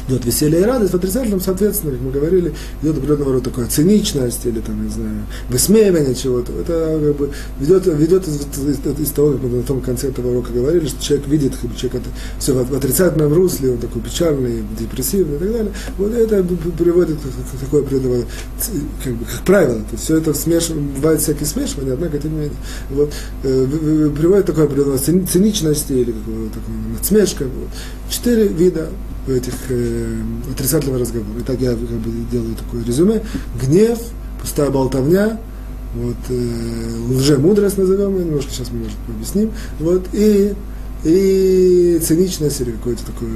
[0.08, 4.46] идет веселье и радость, в отрицательном, соответственно, как мы говорили, идет определенного рода такая циничность
[4.46, 6.52] или там, не знаю, высмеивание чего-то.
[6.54, 10.30] Это как бы ведет, ведет из, из, из того, как мы на том конце этого
[10.30, 14.02] урока говорили, что человек видит, как бы, человек это все в, отрицательном русле, он такой
[14.02, 15.72] печальный, депрессивный и так далее.
[15.98, 16.44] Вот это
[16.78, 18.26] приводит к такой определенного,
[19.04, 22.40] как, бы, как правило, то есть все это смешивание, бывает всякие смешивания, однако тем не
[22.40, 22.58] менее,
[22.90, 27.44] вот, э, приводит к такой определенной циничности или какого-то такого надсмешка.
[27.46, 27.70] Вот.
[28.10, 28.90] Четыре вида
[29.28, 30.16] этих э,
[30.52, 31.40] отрицательного разговора.
[31.42, 33.22] Итак, я как бы делаю такое резюме.
[33.62, 34.00] Гнев,
[34.40, 35.40] пустая болтовня,
[35.96, 40.54] вот, э, лжемудрость назовем ее, немножко сейчас мы, может, объясним, вот, и,
[41.04, 43.30] и циничность или какое-то такое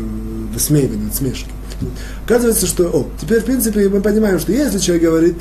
[0.53, 1.49] высмеивание, смешки.
[1.81, 1.91] Вот.
[2.25, 5.35] Оказывается, что, о, теперь, в принципе, мы понимаем, что если человек говорит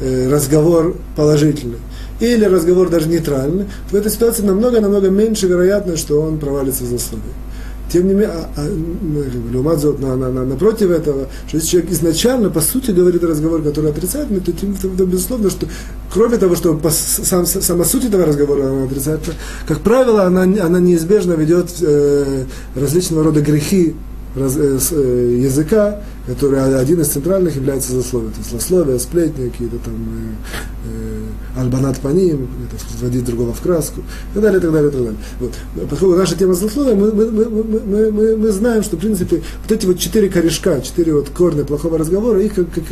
[0.00, 1.78] э, разговор положительный,
[2.20, 7.22] или разговор даже нейтральный, в этой ситуации намного-намного меньше вероятно, что он провалится в заслуги.
[7.90, 12.60] Тем не менее, а, а, на, на, на, напротив этого, что если человек изначально, по
[12.60, 15.66] сути, говорит разговор, который отрицательный, то, тем, то, то безусловно, что
[16.12, 19.34] кроме того, что по, сам, сама суть этого разговора она отрицательна,
[19.66, 23.94] как правило, она, она неизбежно ведет э, различного рода грехи
[24.34, 28.32] раз, э, э, языка, который один из центральных является злословием.
[28.32, 33.60] То есть злословие, сплетни, какие-то там э, э, альбанат по ним, это вводить другого в
[33.60, 35.18] краску, и так далее, и так далее, и так далее.
[35.40, 35.52] Вот.
[35.88, 39.72] Поскольку наша тема злословия, мы, мы, мы, мы, мы, мы знаем, что, в принципе, вот
[39.72, 42.84] эти вот четыре корешка, четыре вот корня плохого разговора, их как, как,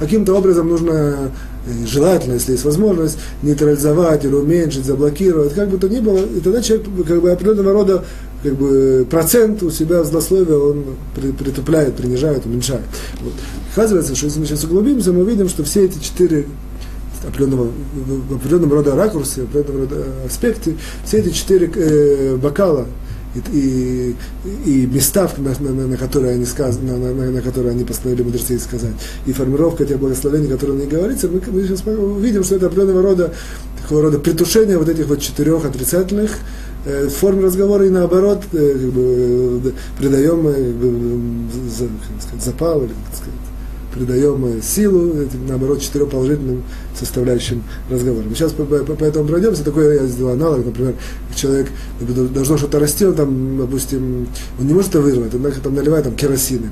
[0.00, 5.88] каким-то образом нужно э, желательно, если есть возможность, нейтрализовать или уменьшить, заблокировать, как бы то
[5.88, 8.04] ни было, и тогда человек как бы определенного рода
[8.44, 10.84] как бы процент у себя злословия он
[11.16, 12.84] притупляет, принижает, уменьшает.
[13.22, 13.32] Вот.
[13.72, 16.44] Оказывается, что если мы сейчас углубимся, мы видим, что все эти четыре
[17.26, 17.70] определенного,
[18.28, 20.76] в определенном рода ракурсе, в определенном рода аспекте,
[21.06, 22.86] все эти четыре э, бокала
[23.34, 24.14] и,
[24.44, 28.24] и, и места, на, на, на, которые они сказ, на, на, на которые они постановили
[28.24, 28.92] мудрецы сказать,
[29.24, 33.02] и формировка тех благословений, которые на них говорится, мы, мы сейчас увидим, что это определенного
[33.02, 33.32] рода,
[33.84, 36.32] такого рода притушение вот этих вот четырех отрицательных
[36.86, 42.82] Э, в форме разговора и наоборот э, как бы, э, придаем как бы, сказать, запал
[42.82, 43.34] или как сказать,
[43.94, 46.62] придаем силу этим, наоборот, четырем положительным
[46.98, 48.24] составляющим разговора.
[48.34, 50.94] Сейчас по, по, по этому пройдемся, такой я сделал аналог, например,
[51.34, 51.68] человек
[52.00, 54.26] должно что-то расти, он там, допустим,
[54.58, 56.62] он не может это вырвать, однако там наливает там керосин,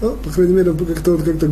[0.00, 1.48] ну, по крайней мере, как-то он как-то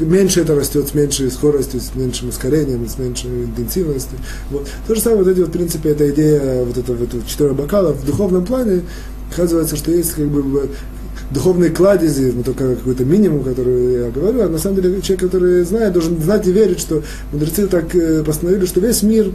[0.00, 4.18] меньше это растет, с меньшей скоростью, с меньшим ускорением, с меньшей интенсивностью.
[4.50, 4.68] Вот.
[4.86, 7.96] То же самое, вот эти вот, в принципе, эта идея вот этого вот, четырех бокалов
[7.96, 8.82] в духовном плане,
[9.30, 10.68] оказывается, что есть как бы
[11.30, 15.64] духовные кладези, ну, только какой-то минимум, который я говорю, а на самом деле человек, который
[15.64, 17.02] знает, должен знать и верить, что
[17.32, 19.32] мудрецы так э, постановили, что весь мир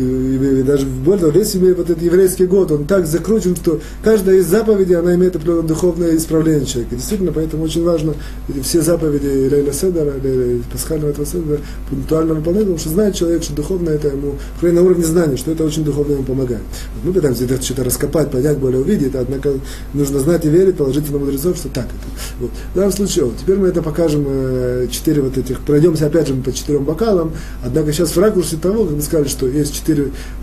[0.00, 4.46] и, даже более того, весь вот этот еврейский год, он так закручен, что каждая из
[4.46, 6.96] заповедей, она имеет определенное духовное исправление человека.
[6.96, 8.14] Действительно, поэтому очень важно
[8.62, 13.54] все заповеди Лейла Седера, или Пасхального этого Седера пунктуально выполнять, потому что знает человек, что
[13.54, 16.62] духовно это ему, на уровне знания, что это очень духовно ему помогает.
[17.04, 19.54] Мы пытаемся это что-то раскопать, понять, более увидеть, однако
[19.94, 22.40] нужно знать и верить, положительно мудрецов, что так это.
[22.40, 22.50] Вот.
[22.72, 26.34] В данном случае, вот, теперь мы это покажем, э, четыре вот этих, пройдемся опять же
[26.34, 27.32] по четырем бокалам,
[27.64, 29.89] однако сейчас в ракурсе того, как мы сказали, что есть четыре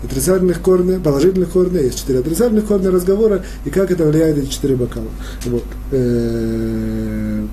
[0.04, 4.76] отрицательных корня, положительных корня, есть четыре отрицательных корня разговора, и как это влияет эти четыре
[4.76, 5.08] бокала.
[5.46, 5.64] Вот.
[5.92, 7.46] Э,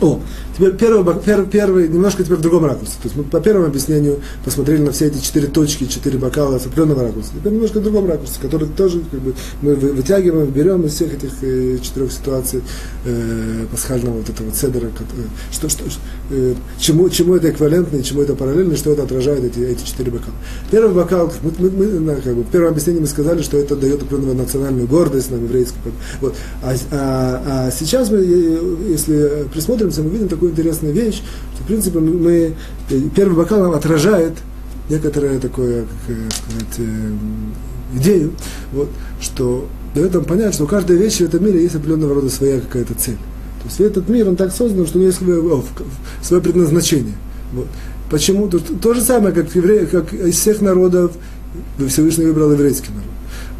[0.00, 0.20] о,
[0.54, 2.94] теперь первый, первый, первый, немножко теперь в другом ракурсе.
[2.94, 6.66] То есть мы по первому объяснению посмотрели на все эти четыре точки, четыре бокала с
[6.66, 7.30] определенного ракурса.
[7.38, 11.30] Теперь немножко в другом ракурсе, который тоже как бы, мы вытягиваем, берем из всех этих
[11.42, 12.62] э, четырех ситуаций
[13.04, 15.84] э, пасхального вот этого цедера, который, что, что,
[16.30, 19.84] э, чему, чему это эквивалентно и чему это параллельно, и что это отражает эти, эти
[19.84, 20.34] четыре бокала.
[20.70, 24.02] Первый бокал, мы, мы, мы, как бы, в первом объяснении мы сказали, что это дает
[24.02, 25.94] определенную национальную гордость нам, еврейскую.
[26.20, 26.34] Вот.
[26.62, 31.22] А, а, а сейчас мы, если присмотримся мы видим такую интересную вещь,
[31.54, 32.54] что, в принципе, мы,
[33.14, 34.34] первый бокал нам отражает
[34.88, 37.12] некоторое такое, как сказать, э,
[37.96, 38.32] идею,
[38.72, 38.88] вот,
[39.20, 42.60] что дает нам понять, что у каждой вещи в этом мире есть определенного рода своя
[42.60, 43.16] какая-то цель.
[43.62, 45.62] То есть этот мир, он так создан, что у него есть свое,
[46.22, 47.14] свое предназначение.
[47.52, 47.66] Вот.
[48.10, 48.48] Почему?
[48.48, 51.12] То, то же самое, как, евреи, как из всех народов
[51.88, 53.04] Всевышний выбрал еврейский народ.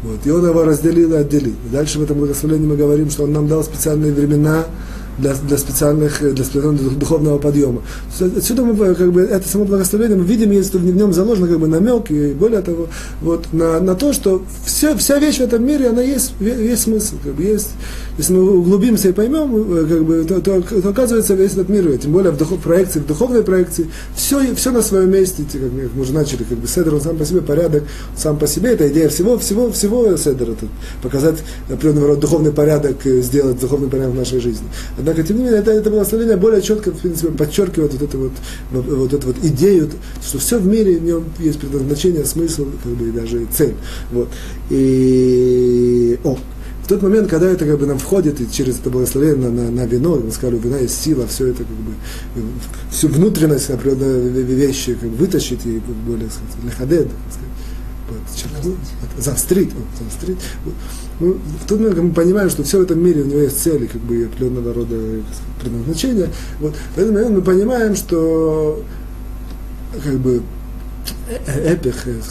[0.03, 0.27] Вот.
[0.27, 1.53] И он его разделил и отделил.
[1.71, 4.65] Дальше в этом благословении мы говорим, что он нам дал специальные времена,
[5.17, 7.81] для, для, специальных, э, для специального духовного подъема.
[8.37, 11.59] Отсюда мы, э, как бы, это само благословение, мы видим, если в нем заложен как
[11.59, 12.87] бы, намек, и более того,
[13.21, 17.15] вот, на, на то, что все, вся вещь в этом мире, она есть, есть смысл.
[17.23, 17.69] Как бы, есть,
[18.17, 21.97] если мы углубимся и поймем, э, как бы, то, то, то оказывается весь этот мир,
[21.97, 25.61] тем более в духов, проекции, в духовной проекции, все, все на своем месте, как
[25.95, 27.83] мы уже начали, как бы, седр, он сам по себе, порядок,
[28.15, 30.55] сам по себе, это идея всего, всего, всего седра,
[31.01, 31.37] показать
[31.69, 34.67] определенный род духовный порядок, сделать духовный порядок в нашей жизни.
[35.03, 38.31] Однако, тем не менее, это, это благословение более четко, в принципе, подчеркивает вот эту вот,
[38.71, 39.89] вот эту вот идею,
[40.25, 43.75] что все в мире, в нем есть предназначение, смысл, как бы, и даже цель.
[44.13, 44.29] Вот.
[44.69, 46.37] И, о,
[46.83, 49.71] в тот момент, когда это как бы нам входит и через это благословение на, на,
[49.71, 51.91] на вино, мы сказали, вина есть сила, все это как бы
[52.89, 57.07] всю внутренность определенной вещи как бы, вытащить и более сказать, лехадед,
[58.07, 58.77] подчеркнуть,
[59.17, 60.37] заострить, заострить.
[61.23, 63.85] Ну, в тот момент, мы понимаем, что все в этом мире у него есть цели,
[63.85, 64.95] как бы определенного рода
[65.61, 66.27] предназначения.
[66.59, 68.83] Вот, в этот момент мы понимаем, что
[70.03, 70.41] как бы
[71.47, 72.23] эпих, сказать,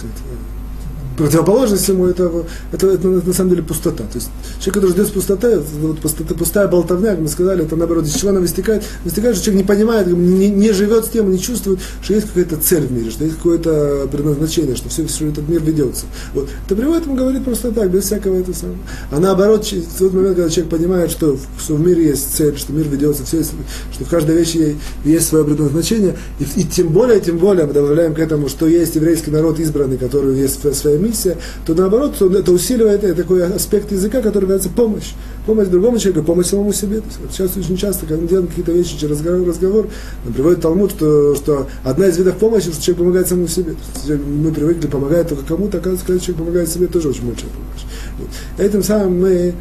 [1.17, 2.31] противоположность ему это,
[2.73, 4.05] это, это, это на самом деле пустота.
[4.05, 4.29] То есть
[4.61, 8.31] человек, который ждет пустоты, вот пустота, пустая болтовня, как мы сказали, это наоборот, из чего
[8.31, 8.85] она выстекает?
[9.05, 12.57] Выстекает, что человек не понимает, не, не живет с тем, не чувствует, что есть какая-то
[12.57, 16.07] цель в мире, что есть какое-то предназначение, что все, что этот мир ведется.
[16.35, 16.49] Вот.
[16.67, 18.79] Это приводит ему говорить просто так, без всякого этого самого.
[19.11, 22.73] А наоборот, в тот момент, когда человек понимает, что, что в мире есть цель, что
[22.73, 23.53] мир ведется, все есть,
[23.93, 28.15] что в каждой вещи есть свое предназначение, и, и тем более, тем более мы добавляем
[28.15, 31.37] к этому, что есть еврейский народ избранный, который есть своя миссия,
[31.67, 35.13] то наоборот, это усиливает это такой аспект языка, который является помощь.
[35.47, 37.01] Помощь другому человеку, помощь самому себе.
[37.01, 39.89] То сейчас очень часто, когда мы делаем какие-то вещи через разговор, разговор
[40.25, 43.73] нам приводит Талмуд, что, что одна из видов помощи, что человек помогает самому себе.
[43.73, 47.51] То есть, мы привыкли помогать только кому-то, оказывается, когда человек помогает себе, тоже очень большая
[47.51, 47.85] помощь.
[48.19, 48.65] Вот.
[48.65, 49.55] Этим самым мы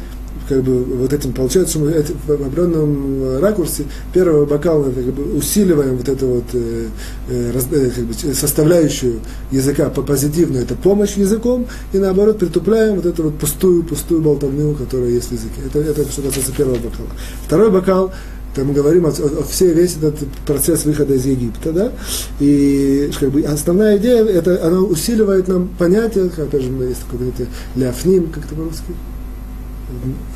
[0.48, 1.90] как бы вот этим получается, мы
[2.26, 6.86] в определенном ракурсе первого бокала как бы, усиливаем вот эту вот э,
[7.28, 9.20] э, э, как бы, составляющую
[9.50, 14.74] языка по позитивную, это помощь языком, и наоборот притупляем вот эту вот пустую, пустую болтовню,
[14.74, 15.60] которая есть в языке.
[15.66, 17.08] Это, это что касается первого бокала.
[17.46, 18.12] Второй бокал,
[18.54, 21.92] там мы говорим о, о, о всей весь этот процесс выхода из Египта, да,
[22.40, 27.46] и как бы основная идея, это она усиливает нам понятие, опять же, есть такое понятие
[27.76, 28.92] ляфним, как это по-русски,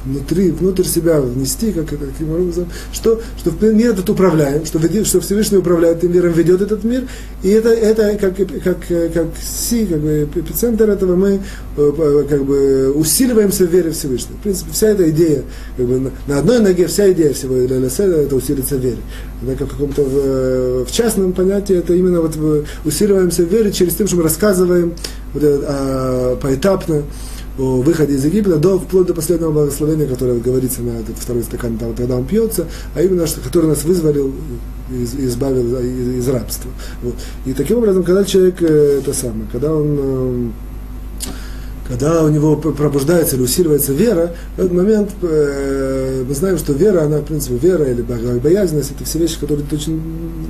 [0.04, 5.58] внутри, внутрь себя внести, как каким образом, что, что мир этот управляем, что, что Всевышний
[5.58, 7.04] управляет этим миром, ведет этот мир,
[7.42, 11.40] и это, это как, как, как си, как бы эпицентр этого мы
[11.76, 14.36] э, как бы усиливаемся в вере Всевышнего.
[14.38, 15.42] В принципе, вся эта идея,
[15.76, 17.56] как бы, на одной ноге вся идея всего
[17.88, 18.98] Селя, это усилиться в вере.
[19.40, 22.36] Однако в каком-то в, в частном понятии это именно вот
[22.84, 24.94] усиливаемся в вере через тем, что мы рассказываем
[25.34, 27.02] вот а, поэтапно,
[27.58, 31.78] о выходе из Египта до, вплоть до последнего благословения, которое говорится на этот второй стакан,
[31.78, 34.32] там, когда он пьется, а именно, что, который нас вызволил,
[34.90, 36.70] из, избавил из, из рабства.
[37.02, 37.14] Вот.
[37.44, 40.48] И таким образом, когда человек, э, это самое, когда он э,
[41.88, 47.02] когда у него пробуждается или усиливается вера, в этот момент э, мы знаем, что вера,
[47.02, 50.00] она, в принципе, вера или боязненность, это все вещи, которые очень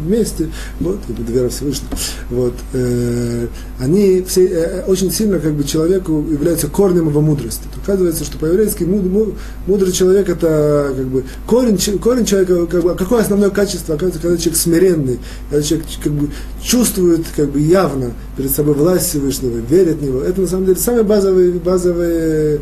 [0.07, 0.49] вместе,
[0.81, 1.91] вот, или вера Всевышнего,
[2.31, 3.47] вот, э,
[3.79, 7.63] они все, э, очень сильно, как бы, человеку являются корнем его мудрости.
[7.75, 9.35] То, оказывается, что по-еврейски муд, муд,
[9.67, 14.39] мудрый человек это, как бы, корень, корень человека, как бы, какое основное качество, оказывается, когда
[14.39, 15.19] человек смиренный,
[15.51, 16.31] когда человек, как бы,
[16.63, 20.79] чувствует, как бы, явно перед собой власть Всевышнего, верит в него, это, на самом деле,
[20.79, 22.61] самая базовая базовые, базовые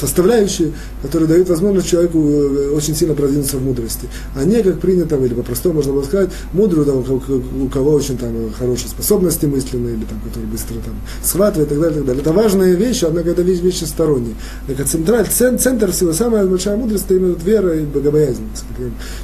[0.00, 0.72] составляющие,
[1.02, 4.08] которые дают возможность человеку э, очень сильно продвинуться в мудрости.
[4.34, 8.34] А не, как принято, или по-простому можно было сказать, мудрую, да, у кого очень там
[8.58, 12.22] хорошие способности мысленные, или там, который быстро там схватывает и так далее, и так далее.
[12.22, 14.34] Это важная вещь, однако это вещь, вещи сторонние.
[14.66, 18.64] Так централь, центр всего, самая большая мудрость, это именно вера и богобоязненность.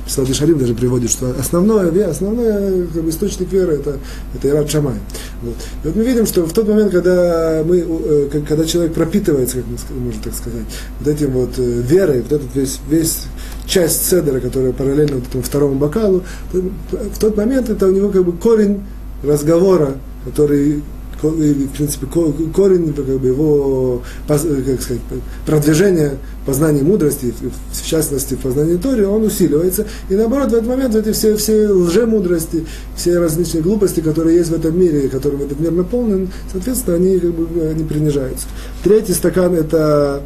[0.05, 3.99] Писал Дешарим даже приводит, что основное, основной как бы, источник веры это,
[4.35, 4.97] это Ират Шамай.
[5.43, 5.55] Вот.
[5.85, 8.29] И вот мы видим, что в тот момент, когда, мы, э,
[8.59, 10.65] когда человек пропитывается, как можем так сказать,
[10.99, 13.27] вот этим вот э, верой, вот этот весь, весь
[13.67, 18.09] часть цедра, которая параллельно вот этому второму бокалу, то в тот момент это у него
[18.09, 18.83] как бы корень
[19.23, 19.95] разговора,
[20.25, 20.83] который
[21.23, 24.41] в принципе, корень как бы, его как
[24.81, 25.03] сказать,
[25.47, 27.35] продвижение познания мудрости,
[27.73, 29.87] в частности, в познании Тори, он усиливается.
[30.09, 32.65] И наоборот, в этот момент эти все, все лжемудрости,
[32.97, 37.33] все различные глупости, которые есть в этом мире, которым этот мир наполнен, соответственно, они как
[37.33, 38.47] бы они принижаются.
[38.83, 40.23] Третий стакан– это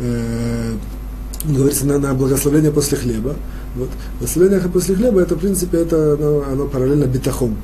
[0.00, 0.72] э,
[1.44, 3.34] говорится на, на благословение после хлеба.
[3.74, 3.90] Вот.
[4.18, 7.56] Благословение после хлеба, это, в принципе, это, оно, оно параллельно битахом.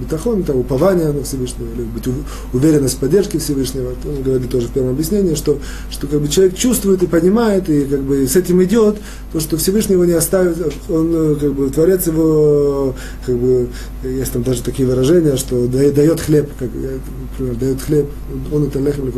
[0.00, 2.04] Бетахон, это упование на Всевышнего, или быть
[2.52, 3.92] уверенность в поддержке Всевышнего.
[4.04, 5.58] Он говорит тоже в первом объяснении, что,
[5.90, 8.96] что как бы человек чувствует и понимает, и как бы с этим идет,
[9.32, 10.56] то, что Всевышний его не оставит,
[10.88, 12.94] он как бы творец его,
[13.26, 13.68] как бы,
[14.02, 16.68] есть там даже такие выражения, что дает хлеб, как,
[17.38, 18.06] например, дает хлеб,
[18.52, 19.10] он это лехем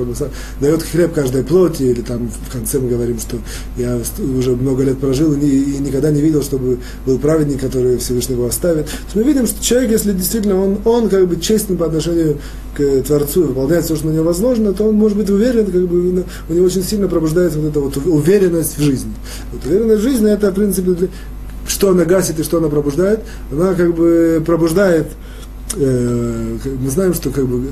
[0.61, 3.39] дает хлеб каждой плоти, или там в конце мы говорим, что
[3.77, 3.99] я
[4.37, 8.47] уже много лет прожил и, и никогда не видел, чтобы был праведник, который Всевышний его
[8.47, 8.87] оставит.
[8.87, 12.39] То есть мы видим, что человек, если действительно он, он как бы честен по отношению
[12.75, 15.87] к Творцу и выполняет все, что на него возложено, то он может быть уверен, как
[15.87, 19.13] бы у него очень сильно пробуждается вот эта вот уверенность в жизни.
[19.53, 21.09] Вот уверенность в жизни это, в принципе, для,
[21.67, 23.21] что она гасит и что она пробуждает.
[23.51, 25.09] Она как бы пробуждает
[25.77, 27.69] э, мы знаем, что как бы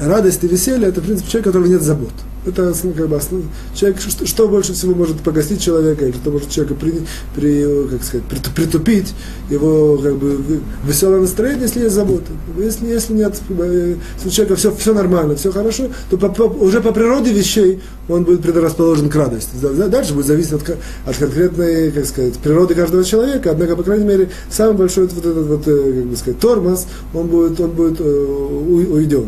[0.00, 2.12] радость и веселье это в принципе человек, у которого нет забот.
[2.46, 3.42] Это как бы основ...
[3.74, 7.02] человек, что, что больше всего может погостить человека, или что может человека при,
[7.34, 9.14] при, как сказать, притупить
[9.50, 10.38] его как бы,
[10.84, 12.30] веселое настроение, если есть забота.
[12.58, 16.80] Если, если нет, если у человека все, все нормально, все хорошо, то по, по, уже
[16.80, 19.50] по природе вещей он будет предрасположен к радости.
[19.60, 20.62] Дальше будет зависеть от,
[21.06, 23.50] от конкретной, как сказать, природы каждого человека.
[23.50, 27.26] Однако, по крайней мере, самый большой вот этот вот, э, как бы сказать, тормоз, он
[27.26, 29.26] будет, он будет э, уйден,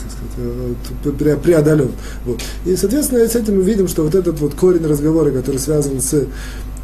[0.00, 1.90] как сказать, преодолен.
[2.24, 2.40] Вот.
[2.66, 6.12] И, соответственно, с этим мы видим, что вот этот вот корень разговора, который связан с
[6.14, 6.24] э,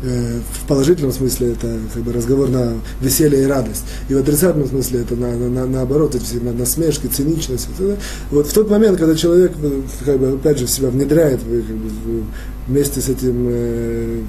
[0.02, 3.84] в положительном смысле это как бы разговор на веселье и радость.
[4.08, 7.68] И в отрицательном смысле это на, на, на, наоборот, эти все насмешки, циничность.
[7.78, 7.96] Это,
[8.30, 11.48] вот в тот момент, когда человек э, как бы, опять же в себя внедряет как
[11.48, 12.24] бы,
[12.68, 14.22] вместе с этим э,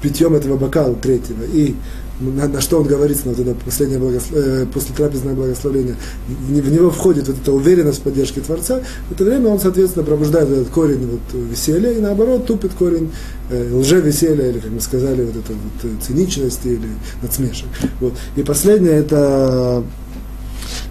[0.00, 1.74] питьем этого бокала третьего и
[2.20, 4.32] на, на что он говорит, на вот это последнее благослов...
[4.34, 5.96] э, после трапезное благословение,
[6.28, 10.04] в, в него входит вот эта уверенность в поддержке Творца, в это время он, соответственно,
[10.04, 13.10] пробуждает этот корень вот, веселья, и наоборот тупит корень
[13.50, 16.88] э, лже-веселья, или, как мы сказали, вот это вот, э, циничности или
[17.22, 17.68] надсмешек.
[18.00, 18.14] Вот.
[18.36, 19.82] И последнее, это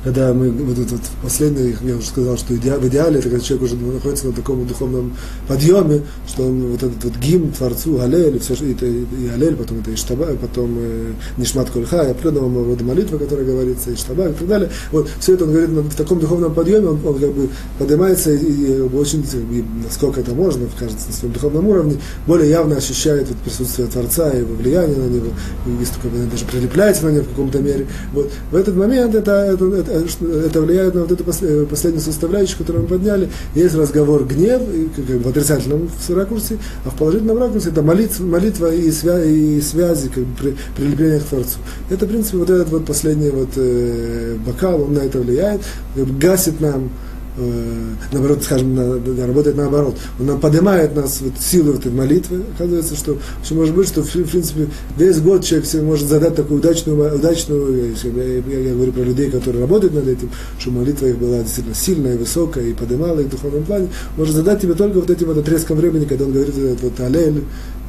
[0.03, 3.71] когда мы, вот этот последний, я уже сказал, что иде, в идеале, это когда человек
[3.71, 5.13] уже находится на таком духовном
[5.47, 9.79] подъеме, что он вот этот вот гимн Творцу, Галель, все, и, это, и Алель, потом
[9.79, 14.47] это Иштаба, потом э, Нишмат Кольха, и определенного рода молитва, которая говорится, Иштаба и так
[14.47, 14.69] далее.
[14.91, 17.49] Вот все это он говорит в таком духовном подъеме, он, он как бы
[17.79, 21.97] поднимается и, и очень, и, насколько это можно, кажется, на своем духовном уровне,
[22.27, 25.27] более явно ощущает вот присутствие Творца его влияние на него,
[25.65, 27.87] и даже прилепляется на него в каком-то мере.
[28.11, 28.29] Вот.
[28.51, 32.83] В этот момент это, это, это это влияет на вот эту э, последнюю составляющую, которую
[32.83, 33.29] мы подняли.
[33.55, 34.61] Есть разговор гнев,
[34.95, 40.09] как в отрицательном ракурсе, а в положительном ракурсе это молитва, молитва и, свя, и связи,
[40.09, 41.57] как при, прилепление к Творцу.
[41.89, 45.61] Это, в принципе, вот этот вот последний вот, э, бокал, он на это влияет,
[45.95, 46.89] гасит нам
[47.37, 49.97] э, наоборот, скажем, на, на, работает наоборот.
[50.19, 52.41] Он поднимает нас вот, силу этой молитвы.
[52.55, 54.67] Оказывается, что все может быть, что в, в принципе
[54.97, 59.29] весь год человек себе может задать такую удачную, удачную я, я, я говорю про людей,
[59.29, 60.29] которые работают над этим,
[60.59, 64.61] что молитва их была действительно сильная, высокая и поднимала их в духовном плане, может задать
[64.61, 67.43] тебе только вот этим вот отрезком времени, когда он говорит этот вот алель,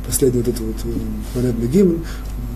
[0.07, 2.05] последний вот этот вот э, молебный гимн,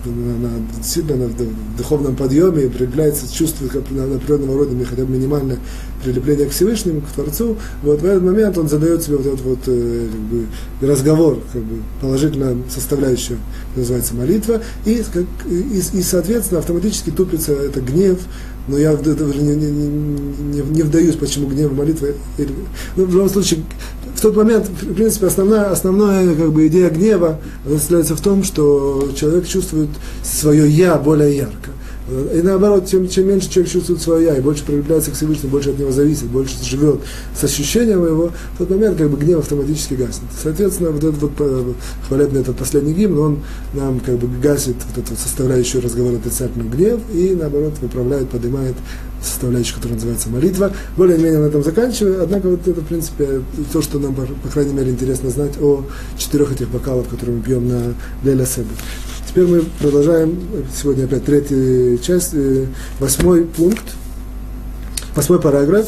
[0.05, 1.33] на, действительно на,
[1.77, 5.59] духовном подъеме, проявляется чувство определенного рода, хотя бы минимальное
[6.03, 9.59] прилепление к Всевышнему, к Творцу, вот в этот момент он задает себе вот этот вот
[9.67, 10.45] э, как бы,
[10.81, 13.37] разговор, как бы положительная составляющая,
[13.75, 18.19] называется молитва, и, как, и, и, соответственно, автоматически тупится это гнев,
[18.69, 22.09] но я не, не, не, не вдаюсь, почему гнев молитва.
[22.95, 23.61] Ну, в любом случае,
[24.19, 29.11] в тот момент, в принципе, основная, основная как бы, идея гнева состоится в том, что
[29.15, 29.89] человек чувствует
[30.23, 31.71] свое «я» более ярко.
[32.33, 35.69] И наоборот, чем, чем меньше человек чувствует свое я, и больше прилепляется к Всевышнему, больше
[35.71, 36.99] от него зависит, больше живет
[37.37, 40.29] с ощущением его, в тот момент как бы гнев автоматически гаснет.
[40.41, 41.73] Соответственно, вот этот вот э,
[42.07, 43.39] хвалебный этот последний гимн, он
[43.73, 48.75] нам как бы гасит вот эту составляющую разговора отрицательный гнев и наоборот выправляет, поднимает
[49.21, 50.71] составляющую, которая называется молитва.
[50.97, 52.23] Более-менее на этом заканчиваю.
[52.23, 53.41] Однако вот это, в принципе,
[53.71, 55.83] то, что нам, по крайней мере, интересно знать о
[56.17, 57.93] четырех этих бокалах, которые мы пьем на
[58.23, 58.69] Леля Седа.
[59.29, 60.39] Теперь мы продолжаем,
[60.75, 62.65] сегодня опять третья часть, э,
[62.99, 63.83] восьмой пункт,
[65.15, 65.87] восьмой параграф.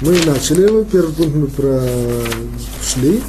[0.00, 3.20] Мы начали его, первый пункт мы прошли,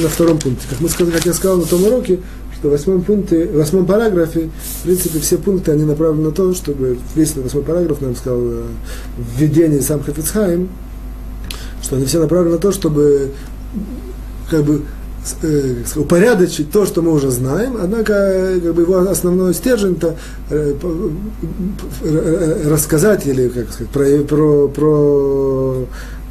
[0.00, 0.64] на втором пункте.
[0.70, 2.20] Как, мы как я сказал на том уроке,
[2.56, 6.54] что в восьмом пункте, в восьмом параграфе, в принципе, все пункты, они направлены на то,
[6.54, 8.62] чтобы, весь восьмой параграф нам сказал э,
[9.36, 10.68] введение сам Хафицхайм,
[11.82, 13.32] что они все направлены на то, чтобы
[14.48, 14.82] как бы
[15.96, 20.16] упорядочить то, что мы уже знаем, однако как бы, его основной стержень это
[20.50, 20.74] э,
[22.02, 25.86] э, рассказать или как сказать, про, про, про,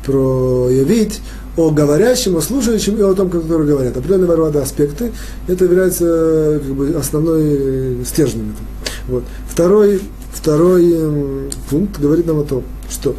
[0.06, 1.22] проявить
[1.58, 3.96] о говорящем, о слушающем и о том, который говорят.
[3.96, 5.12] Определенного рода аспекты.
[5.48, 8.56] Это является как бы, основной стержнем.
[9.08, 9.24] Вот.
[9.50, 10.02] Второй
[10.34, 13.16] второй пункт говорит нам о том, что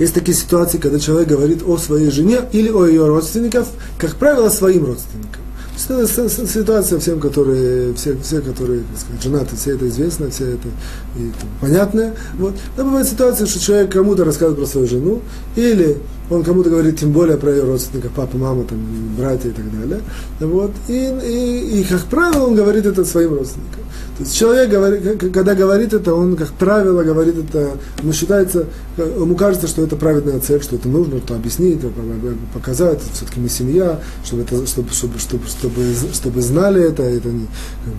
[0.00, 3.66] есть такие ситуации, когда человек говорит о своей жене или о ее родственниках,
[3.98, 5.42] как правило, своим родственникам.
[5.88, 6.06] Это
[6.46, 10.68] ситуация всем, которые, все, все которые так сказать, женаты, все это известно, все это
[11.16, 12.14] и, понятно.
[12.38, 12.54] Вот.
[12.76, 15.22] Но бывает ситуация, что человек кому-то рассказывает про свою жену,
[15.56, 15.96] или
[16.30, 18.78] он кому-то говорит тем более про ее родственников, папа, мама, там,
[19.18, 20.00] братья и так далее.
[20.40, 20.70] Вот.
[20.88, 23.80] И, и, и, как правило, он говорит это своим родственникам.
[24.20, 27.70] То есть человек, говорит, когда говорит это, он, как правило, говорит это,
[28.02, 28.66] ему считается,
[28.98, 31.80] ему кажется, что это праведная цель, что это нужно, то объяснить,
[32.52, 37.46] показать, все-таки мы семья, чтобы, это, чтобы, чтобы, чтобы, чтобы, чтобы знали это, это не,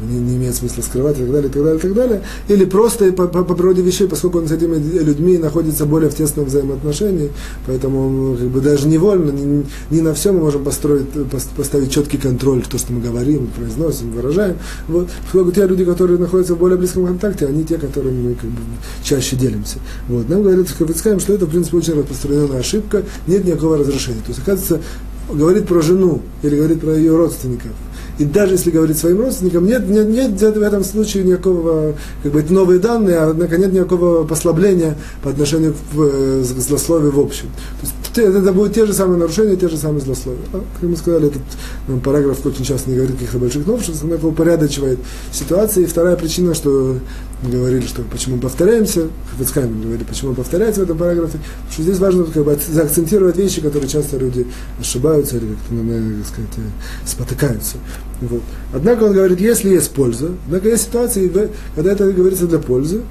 [0.09, 2.21] не, не имеет смысла скрывать и так далее, и так далее, и так далее.
[2.49, 6.15] Или просто по, по, по природе вещей, поскольку он с этими людьми находится более в
[6.15, 7.31] тесном взаимоотношении,
[7.65, 11.07] поэтому он как бы даже невольно, не, не на все мы можем построить,
[11.55, 14.57] поставить четкий контроль, то, что мы говорим, произносим, выражаем.
[14.87, 15.09] Вот.
[15.23, 18.61] Поскольку те люди, которые находятся в более близком контакте, они те, которыми мы как бы
[19.03, 19.77] чаще делимся.
[20.07, 20.29] Вот.
[20.29, 24.21] Нам говорят что это, в принципе, очень распространенная ошибка, нет никакого разрешения.
[24.21, 24.81] То есть, оказывается,
[25.29, 27.71] говорит про жену или говорит про ее родственников,
[28.17, 32.39] и даже если говорить своим родственникам, нет, нет, нет в этом случае никакого, как бы
[32.39, 37.47] это новые данные, а однако нет никакого послабления по отношению к э, злословию в общем.
[37.79, 40.41] То есть это будут те же самые нарушения, те же самые злословия.
[40.53, 41.41] А, как мы сказали, этот
[41.87, 44.99] ну, параграф очень часто не говорит каких-то больших новшеств, но упорядочивает
[45.31, 45.85] ситуацию.
[45.85, 46.97] И вторая причина, что
[47.43, 51.83] мы говорили, что почему мы повторяемся, Хафицкайм говорили, почему повторяется в этом параграфе, потому что
[51.83, 54.45] здесь важно как бы, заакцентировать вещи, которые часто люди
[54.79, 57.77] ошибаются или как-то, ну, как сказать, э, спотыкаются.
[58.21, 58.41] Вот.
[58.73, 61.31] Однако он говорит, если есть польза, однако есть ситуации,
[61.75, 63.01] когда это говорится для пользы,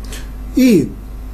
[0.56, 0.90] и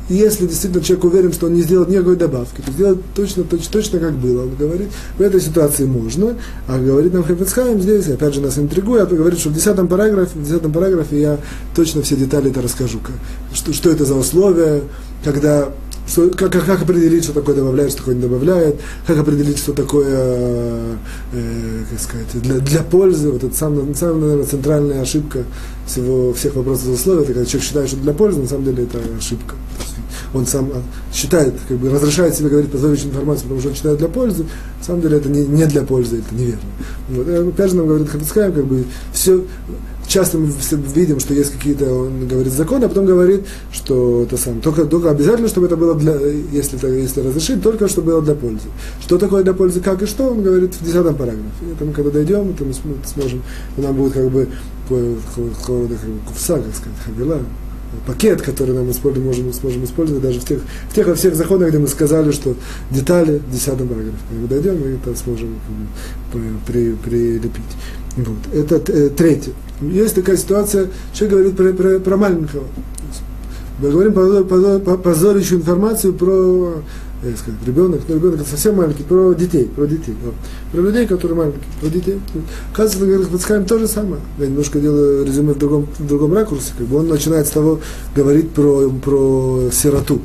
[0.09, 3.73] и если действительно человек уверен, что он не сделает никакой добавки, то сделать точно, точно,
[3.73, 4.43] точно как было.
[4.43, 4.89] Он говорит,
[5.19, 6.37] в этой ситуации можно,
[6.69, 10.45] а говорит нам Хефецхайм здесь, опять же нас интригует, говорит, что в 10 параграфе, в
[10.45, 11.39] 10 параграфе я
[11.75, 13.01] точно все детали это расскажу.
[13.53, 14.83] Что, что это за условия,
[15.25, 15.71] когда
[16.07, 18.77] что, как, как, как определить, что такое добавляет, что такое не добавляет,
[19.09, 20.07] как определить, что такое,
[21.33, 25.41] э, как сказать, для, для пользы, вот это самая, самая, наверное, центральная ошибка
[25.85, 29.01] всего, всех вопросов условий, это когда человек считает, что для пользы, на самом деле это
[29.19, 29.57] ошибка
[30.37, 30.71] он сам
[31.13, 34.45] считает, как бы разрешает себе говорить позорящую информацию, потому что он считает для пользы,
[34.79, 36.61] на самом деле это не, не для пользы, это неверно.
[37.09, 37.29] Вот.
[37.29, 39.45] Опять же нам говорит Хабицкаем, как бы все,
[40.07, 40.53] часто мы
[40.95, 45.11] видим, что есть какие-то, он говорит законы, а потом говорит, что это сам, только, только
[45.11, 46.15] обязательно, чтобы это было для,
[46.53, 48.69] если, если разрешить, только чтобы было для пользы.
[49.01, 51.43] Что такое для пользы, как и что, он говорит в 10 параграфе.
[51.75, 52.73] Это мы когда дойдем, это мы
[53.05, 53.43] сможем,
[53.77, 54.49] нам будет как бы
[54.89, 57.41] какого рода как бы, кувса, как сказать, хавила,
[58.07, 60.61] пакет, который нам используем, можем, сможем использовать даже в тех,
[60.91, 62.55] в тех во всех законах, где мы сказали, что
[62.91, 64.17] детали в 10 параграфе.
[64.31, 65.59] Мы дойдем, и это сможем
[66.67, 67.63] при, прилепить.
[68.17, 68.55] Вот.
[68.55, 69.53] Это э, третье.
[69.81, 72.65] Есть такая ситуация, человек говорит про, про, про маленького.
[73.79, 74.15] Мы говорим
[75.03, 76.83] позорящую информацию про
[77.23, 80.35] как сказать, ребенок, но ребенок совсем маленький, про детей, про детей, вот.
[80.73, 82.21] про людей, которые маленькие, про детей.
[82.73, 84.21] Оказывается, говорит Пацхайм то же самое.
[84.39, 87.81] Я немножко делаю резюме в другом, в другом ракурсе, как бы он начинает с того
[88.15, 90.21] говорить про, про сироту.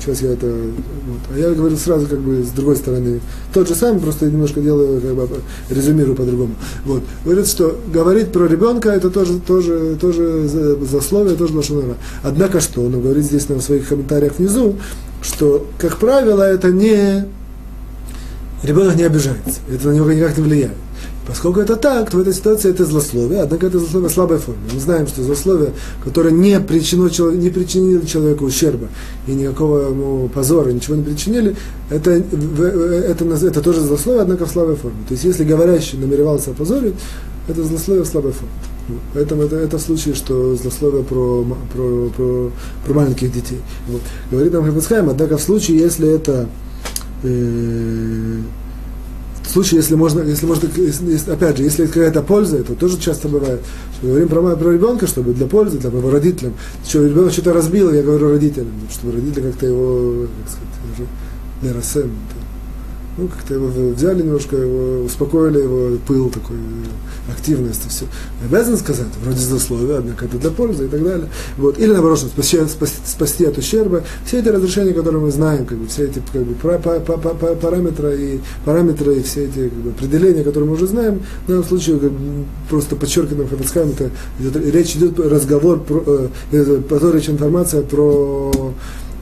[0.00, 0.46] Сейчас я это...
[0.46, 1.20] Вот.
[1.34, 3.20] А я говорю сразу как бы с другой стороны.
[3.52, 5.28] Тот же самый, просто немножко делаю, как бы
[5.70, 6.54] резюмирую по-другому.
[6.84, 7.02] Вот.
[7.24, 10.48] Говорит, что говорить про ребенка это тоже, тоже, тоже
[10.90, 11.96] засловие, тоже лошонара.
[12.22, 12.82] Однако что?
[12.82, 14.76] Он говорит здесь на своих комментариях внизу,
[15.22, 17.26] что, как правило, это не...
[18.62, 20.72] Ребенок не обижается, это на него никак не влияет.
[21.26, 24.60] Поскольку это так, то в этой ситуации это злословие, однако это злословие слабой форме.
[24.72, 25.72] Мы знаем, что злословие,
[26.04, 28.88] которое не, причинило, не причинило человеку ущерба
[29.26, 31.56] и никакого ему позора, ничего не причинили,
[31.90, 34.98] это, это, это, это тоже злословие, однако в слабой форме.
[35.08, 36.94] То есть если говорящий намеревался опозорить,
[37.48, 38.52] это злословие в слабой форме.
[39.14, 42.52] Поэтому это, это в случае, что злословие про, про, про,
[42.84, 43.60] про маленьких детей.
[43.88, 44.02] Вот.
[44.30, 46.48] Говорит нам Хабицхайм, однако в случае, если это
[47.22, 48.40] э,
[49.50, 53.60] случае, если можно, если можно, если, опять же, если какая-то польза, это тоже часто бывает.
[53.96, 56.54] Что говорим про, про ребенка, чтобы для пользы, для его родителям.
[56.86, 61.08] Что ребенок что-то разбил, я говорю родителям, чтобы родители как-то его, как сказать,
[61.62, 62.10] для рассем,
[63.16, 66.56] ну, как-то его взяли немножко, его, успокоили его пыл такой,
[67.32, 68.06] активность и все.
[68.44, 71.28] Обязан сказать, вроде злословия, однако это для пользы и так далее.
[71.56, 71.78] Вот.
[71.78, 74.02] Или наоборот, спасти, спасти, спасти от ущерба.
[74.26, 77.54] Все эти разрешения, которые мы знаем, как бы, все эти как бы, пара, пара, пара,
[77.54, 81.64] параметры, и, параметры и все эти как бы, определения, которые мы уже знаем, в данном
[81.64, 84.10] случае как бы, просто подчеркиваем, Хабацкам, это,
[84.40, 88.74] это, речь идет разговор, про, э, это, информация про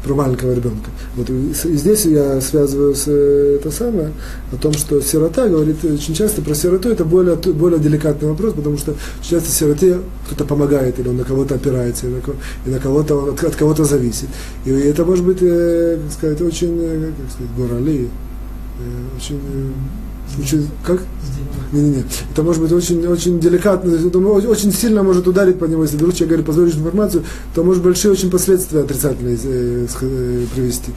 [0.02, 0.90] про маленького ребенка.
[1.16, 4.12] Вот, и здесь я связываю с это самое,
[4.52, 8.78] о том, что сирота говорит очень часто про сироту, это более, более деликатный вопрос, потому
[8.78, 12.18] что часто сироте кто-то помогает, или он на кого-то опирается, и на,
[12.66, 14.28] и на кого-то он от, от кого-то зависит.
[14.64, 18.08] И это может быть, э, как сказать, очень, э, как сказать, горали,
[18.80, 19.40] э, очень,
[20.38, 21.00] очень, как?
[21.72, 22.04] Не, не, не.
[22.32, 26.12] Это может быть очень, очень деликатно, это очень сильно может ударить по нему, если вдруг
[26.12, 27.24] человек говорит позоришь информацию,
[27.54, 30.92] то может большие очень последствия отрицательные э, э, привести.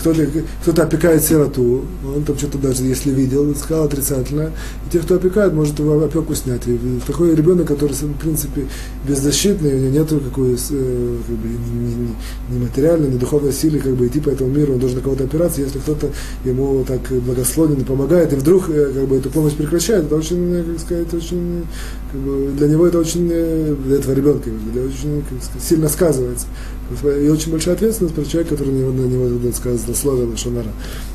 [0.00, 0.26] Кто-то,
[0.62, 4.52] кто-то опекает сироту, он там что-то даже, если видел, сказал отрицательно,
[4.86, 6.68] и те, кто опекает, может его опеку снять.
[6.68, 8.68] И такой ребенок, который, в принципе,
[9.06, 13.80] беззащитный, у него нет какой э, как бы, ни, ни, ни материальной, ни духовной силы
[13.80, 16.10] как бы, идти по этому миру, он должен на кого-то опираться, если кто-то
[16.44, 20.80] ему так благословен и помогает, и вдруг как бы, эту помощь прекращает, это очень, как
[20.80, 21.64] сказать, очень,
[22.10, 25.88] как бы, для него это очень, э, для этого ребенка, для, очень как сказать, сильно
[25.88, 26.46] сказывается.
[27.04, 30.72] И очень большая ответственность про человека, который на него, на него так сказать, злословил Лошонара.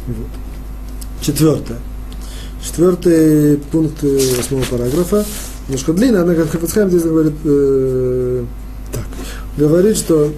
[0.07, 0.27] Вот.
[1.21, 1.77] Четвертое.
[2.63, 5.25] Четвертый пункт э, восьмого параграфа.
[5.67, 8.45] Немножко длинно, она как Хафицхайм здесь говорит э,
[8.93, 9.03] так.
[9.57, 10.31] Говорит, что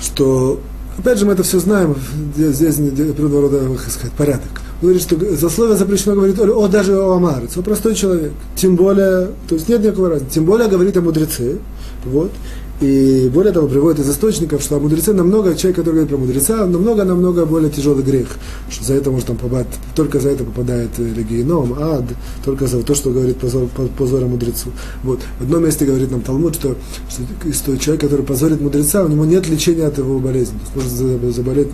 [0.00, 0.60] что
[1.00, 1.96] Опять же, мы это все знаем,
[2.36, 7.16] здесь природного рода, как сказать, порядок говорит, что за слово запрещено говорить о, даже о
[7.16, 8.32] Амарец, о простой человек.
[8.56, 10.34] Тем более, то есть нет никакого разницы.
[10.34, 11.58] Тем более говорит о мудреце.
[12.04, 12.30] Вот.
[12.80, 16.64] И более того, приводит из источников, что о мудреце намного, человек, который говорит про мудреца,
[16.64, 18.28] намного-намного более тяжелый грех,
[18.70, 22.04] что за это может там попадать, только за это попадает регионом, ад,
[22.42, 23.68] только за то, что говорит позор,
[23.98, 24.70] позор мудрецу.
[25.02, 25.20] Вот.
[25.40, 26.74] В одном месте говорит нам Талмуд, что,
[27.10, 30.58] что, что человек, который позорит мудреца, у него нет лечения от его болезни.
[30.74, 30.90] Может
[31.34, 31.68] заболеть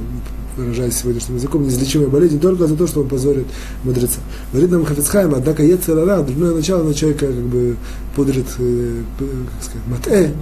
[0.57, 3.47] выражаясь сегодняшним языком, неизлечимая болезнь только за то, что он позорит
[3.85, 4.21] мудреца.
[4.53, 7.77] Говорит нам Хафицхайм, однако Ецерара, дурное начало на человека как бы
[8.15, 10.33] пудрит, э, как сказать, мате,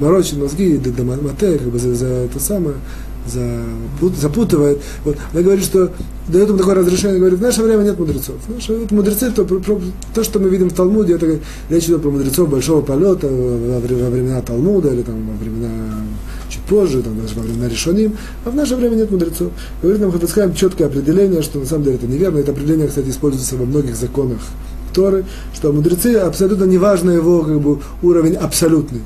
[0.00, 2.76] морочит мозги, да, мате, как бы за, за это самое,
[3.28, 4.80] запутывает.
[5.04, 5.16] Вот.
[5.32, 5.90] Она говорит, что
[6.28, 8.36] дает ему такое разрешение, говорит, в наше время нет мудрецов.
[8.48, 9.80] Наше, это мудрецы, то, про,
[10.14, 11.38] то, что мы видим в Талмуде, это
[11.70, 15.70] речь идет про мудрецов большого полета во, во времена Талмуда или там, во времена
[16.48, 19.52] чуть позже, там, даже во времена Решоним, а в наше время нет мудрецов.
[19.82, 22.38] Говорит нам Хатыскаем четкое определение, что на самом деле это неверно.
[22.38, 24.40] Это определение, кстати, используется во многих законах
[24.94, 25.24] Торы,
[25.54, 29.02] что мудрецы абсолютно неважно его как бы, уровень абсолютный.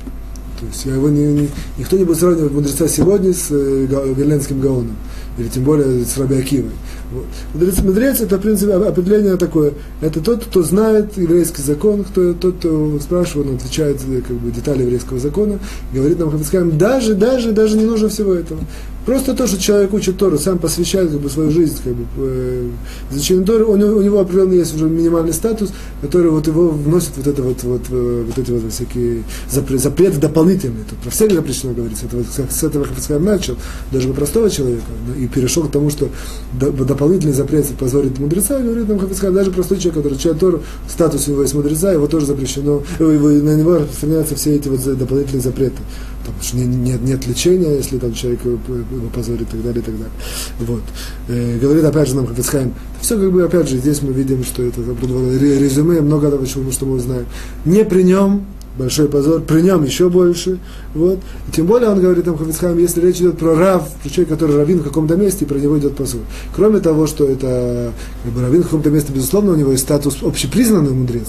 [0.61, 1.49] То есть его не, не,
[1.79, 4.95] никто не будет сравнивать мудреца сегодня с э, Верлендским Гаоном,
[5.39, 6.65] или тем более с Раби.
[7.11, 7.25] Вот.
[7.55, 9.73] Мудрец, мудрец это, в принципе, определение такое.
[10.01, 14.51] Это тот, кто знает еврейский закон, кто, тот, кто спрашивает, он отвечает э, как бы,
[14.51, 15.57] детали еврейского закона,
[15.91, 18.59] говорит нам, скажем, даже, даже, даже не нужно всего этого.
[19.05, 22.69] Просто то, что человек учит Тору, сам посвящает как бы, свою жизнь как бы, э,
[23.11, 25.71] изучению Торы, у него, у него определенный есть уже минимальный статус,
[26.01, 30.83] который вот его вносит вот, это вот, вот, э, вот эти вот всякие запреты, дополнительные.
[30.87, 32.05] Тут про всех запрещено говорится.
[32.05, 33.57] Это вот, с этого Хафицхайм начал,
[33.91, 34.83] даже про простого человека,
[35.17, 36.09] и перешел к тому, что
[36.53, 41.31] дополнительный запрет позорит мудреца, говорит нам Хафицхайм, даже простой человек, который читает Тору, статус у
[41.31, 45.77] него есть мудреца, его тоже запрещено, на него распространяются все эти вот дополнительные запреты
[46.25, 48.57] там, что нет, нет лечения, если там человек его
[49.13, 50.13] позорит и так далее, и так далее.
[50.59, 50.81] Вот.
[51.27, 54.63] Э, говорит опять же нам Хафицхайм, все как бы опять же здесь мы видим, что
[54.63, 57.25] это резюме, много того, чего, что мы узнаем.
[57.65, 58.45] Не при нем
[58.77, 60.59] большой позор, при нем еще больше.
[60.93, 61.19] Вот.
[61.47, 64.57] И тем более он говорит там Хафицхайм, если речь идет про рав, про человека, который
[64.57, 66.21] раввин в каком-то месте, про него идет позор.
[66.55, 67.91] Кроме того, что это
[68.23, 71.27] как бы, раввин в каком-то месте, безусловно, у него есть статус общепризнанный мудрец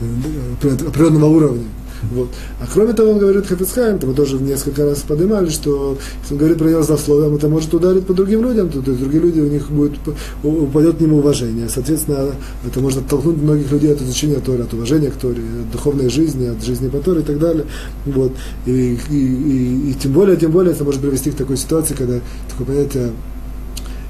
[0.00, 1.64] э, определенного уровня.
[2.02, 2.28] Вот.
[2.60, 6.58] А кроме того, он говорит Хафицхайм, мы тоже несколько раз поднимали, что если он говорит
[6.58, 9.48] про него злословием, это может ударить по другим людям, то, то есть другие люди, у
[9.48, 9.98] них будет,
[10.42, 11.68] упадет к нему уважение.
[11.68, 12.30] Соответственно,
[12.66, 16.46] это может оттолкнуть многих людей от изучения Торы, от уважения к Торе, от духовной жизни,
[16.46, 17.66] от жизни по Торе и так далее.
[18.06, 18.32] Вот.
[18.66, 22.20] И, и, и, и тем более, тем более это может привести к такой ситуации, когда
[22.48, 23.10] такое понятие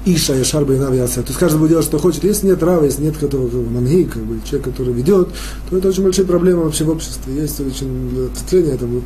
[0.05, 1.23] Иша и Шарба и Навиация.
[1.23, 2.23] То есть каждый будет делать, что хочет.
[2.23, 5.29] Если нет рава, если нет которого манги, как бы, человек, который ведет,
[5.69, 7.35] то это очень большие проблемы вообще в обществе.
[7.35, 8.73] Есть очень ответвление.
[8.75, 9.01] Это мы,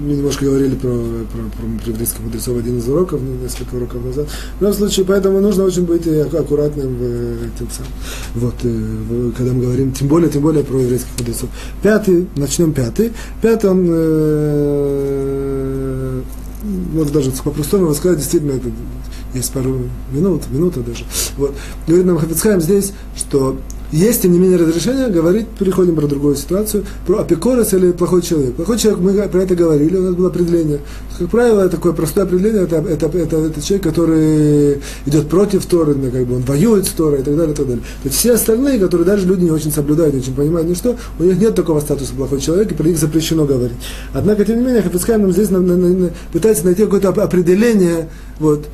[0.00, 4.28] немножко говорили про, про, про, еврейских мудрецов один из уроков, несколько уроков назад.
[4.58, 7.92] В любом случае, поэтому нужно очень быть аккуратным в тем самым.
[8.34, 11.48] Вот, э, когда мы говорим, тем более, тем более про еврейских мудрецов.
[11.82, 13.12] Пятый, начнем пятый.
[13.40, 15.20] Пятый он э,
[16.94, 18.68] вот даже по-простому сказать, действительно, это
[19.34, 21.04] есть пару минут, минута даже.
[21.36, 21.54] Вот.
[21.86, 23.58] Говорит нам Хафицхайм здесь, что
[23.92, 28.54] есть, тем не менее, разрешение говорить, переходим про другую ситуацию, про апикорос или плохой человек.
[28.54, 30.78] Плохой человек, мы про это говорили, у нас было определение.
[31.18, 36.08] Как правило, такое простое определение, это, это, это, это человек, который идет против Торы, ну,
[36.10, 37.82] как бы он воюет с Торой и так далее, и так далее.
[38.02, 41.24] То есть все остальные, которые даже люди не очень соблюдают, не очень понимают ничто, у
[41.24, 43.76] них нет такого статуса плохой человек, и про них запрещено говорить.
[44.12, 48.08] Однако, тем не менее, Хафицкайм нам здесь на, на, на, пытается найти какое-то определение,
[48.38, 48.66] вот,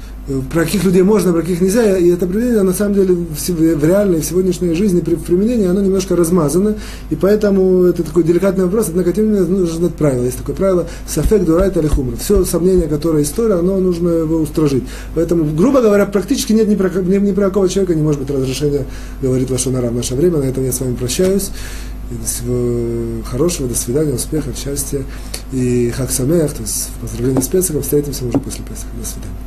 [0.50, 4.20] про каких людей можно, про каких нельзя, и это определение, на самом деле, в, реальной,
[4.20, 6.74] в сегодняшней жизни, при применении, оно немножко размазано,
[7.10, 10.24] и поэтому это такой деликатный вопрос, однако, тем не менее, нужно знать правило.
[10.24, 12.16] Есть такое правило «сафек дурайт или хумра».
[12.16, 14.84] Все сомнение, которое история, оно нужно его устражить.
[15.14, 18.30] Поэтому, грубо говоря, практически нет ни про, ни, ни про какого человека не может быть
[18.30, 18.84] разрешения,
[19.22, 20.38] говорит Лашонара в наше время.
[20.38, 21.50] На этом я с вами прощаюсь.
[22.24, 25.02] Всего хорошего, до свидания, успеха, счастья
[25.52, 27.82] и хак самех, то есть поздравления с Песохом.
[27.82, 28.90] Встретимся уже после Песоха.
[29.00, 29.45] До свидания.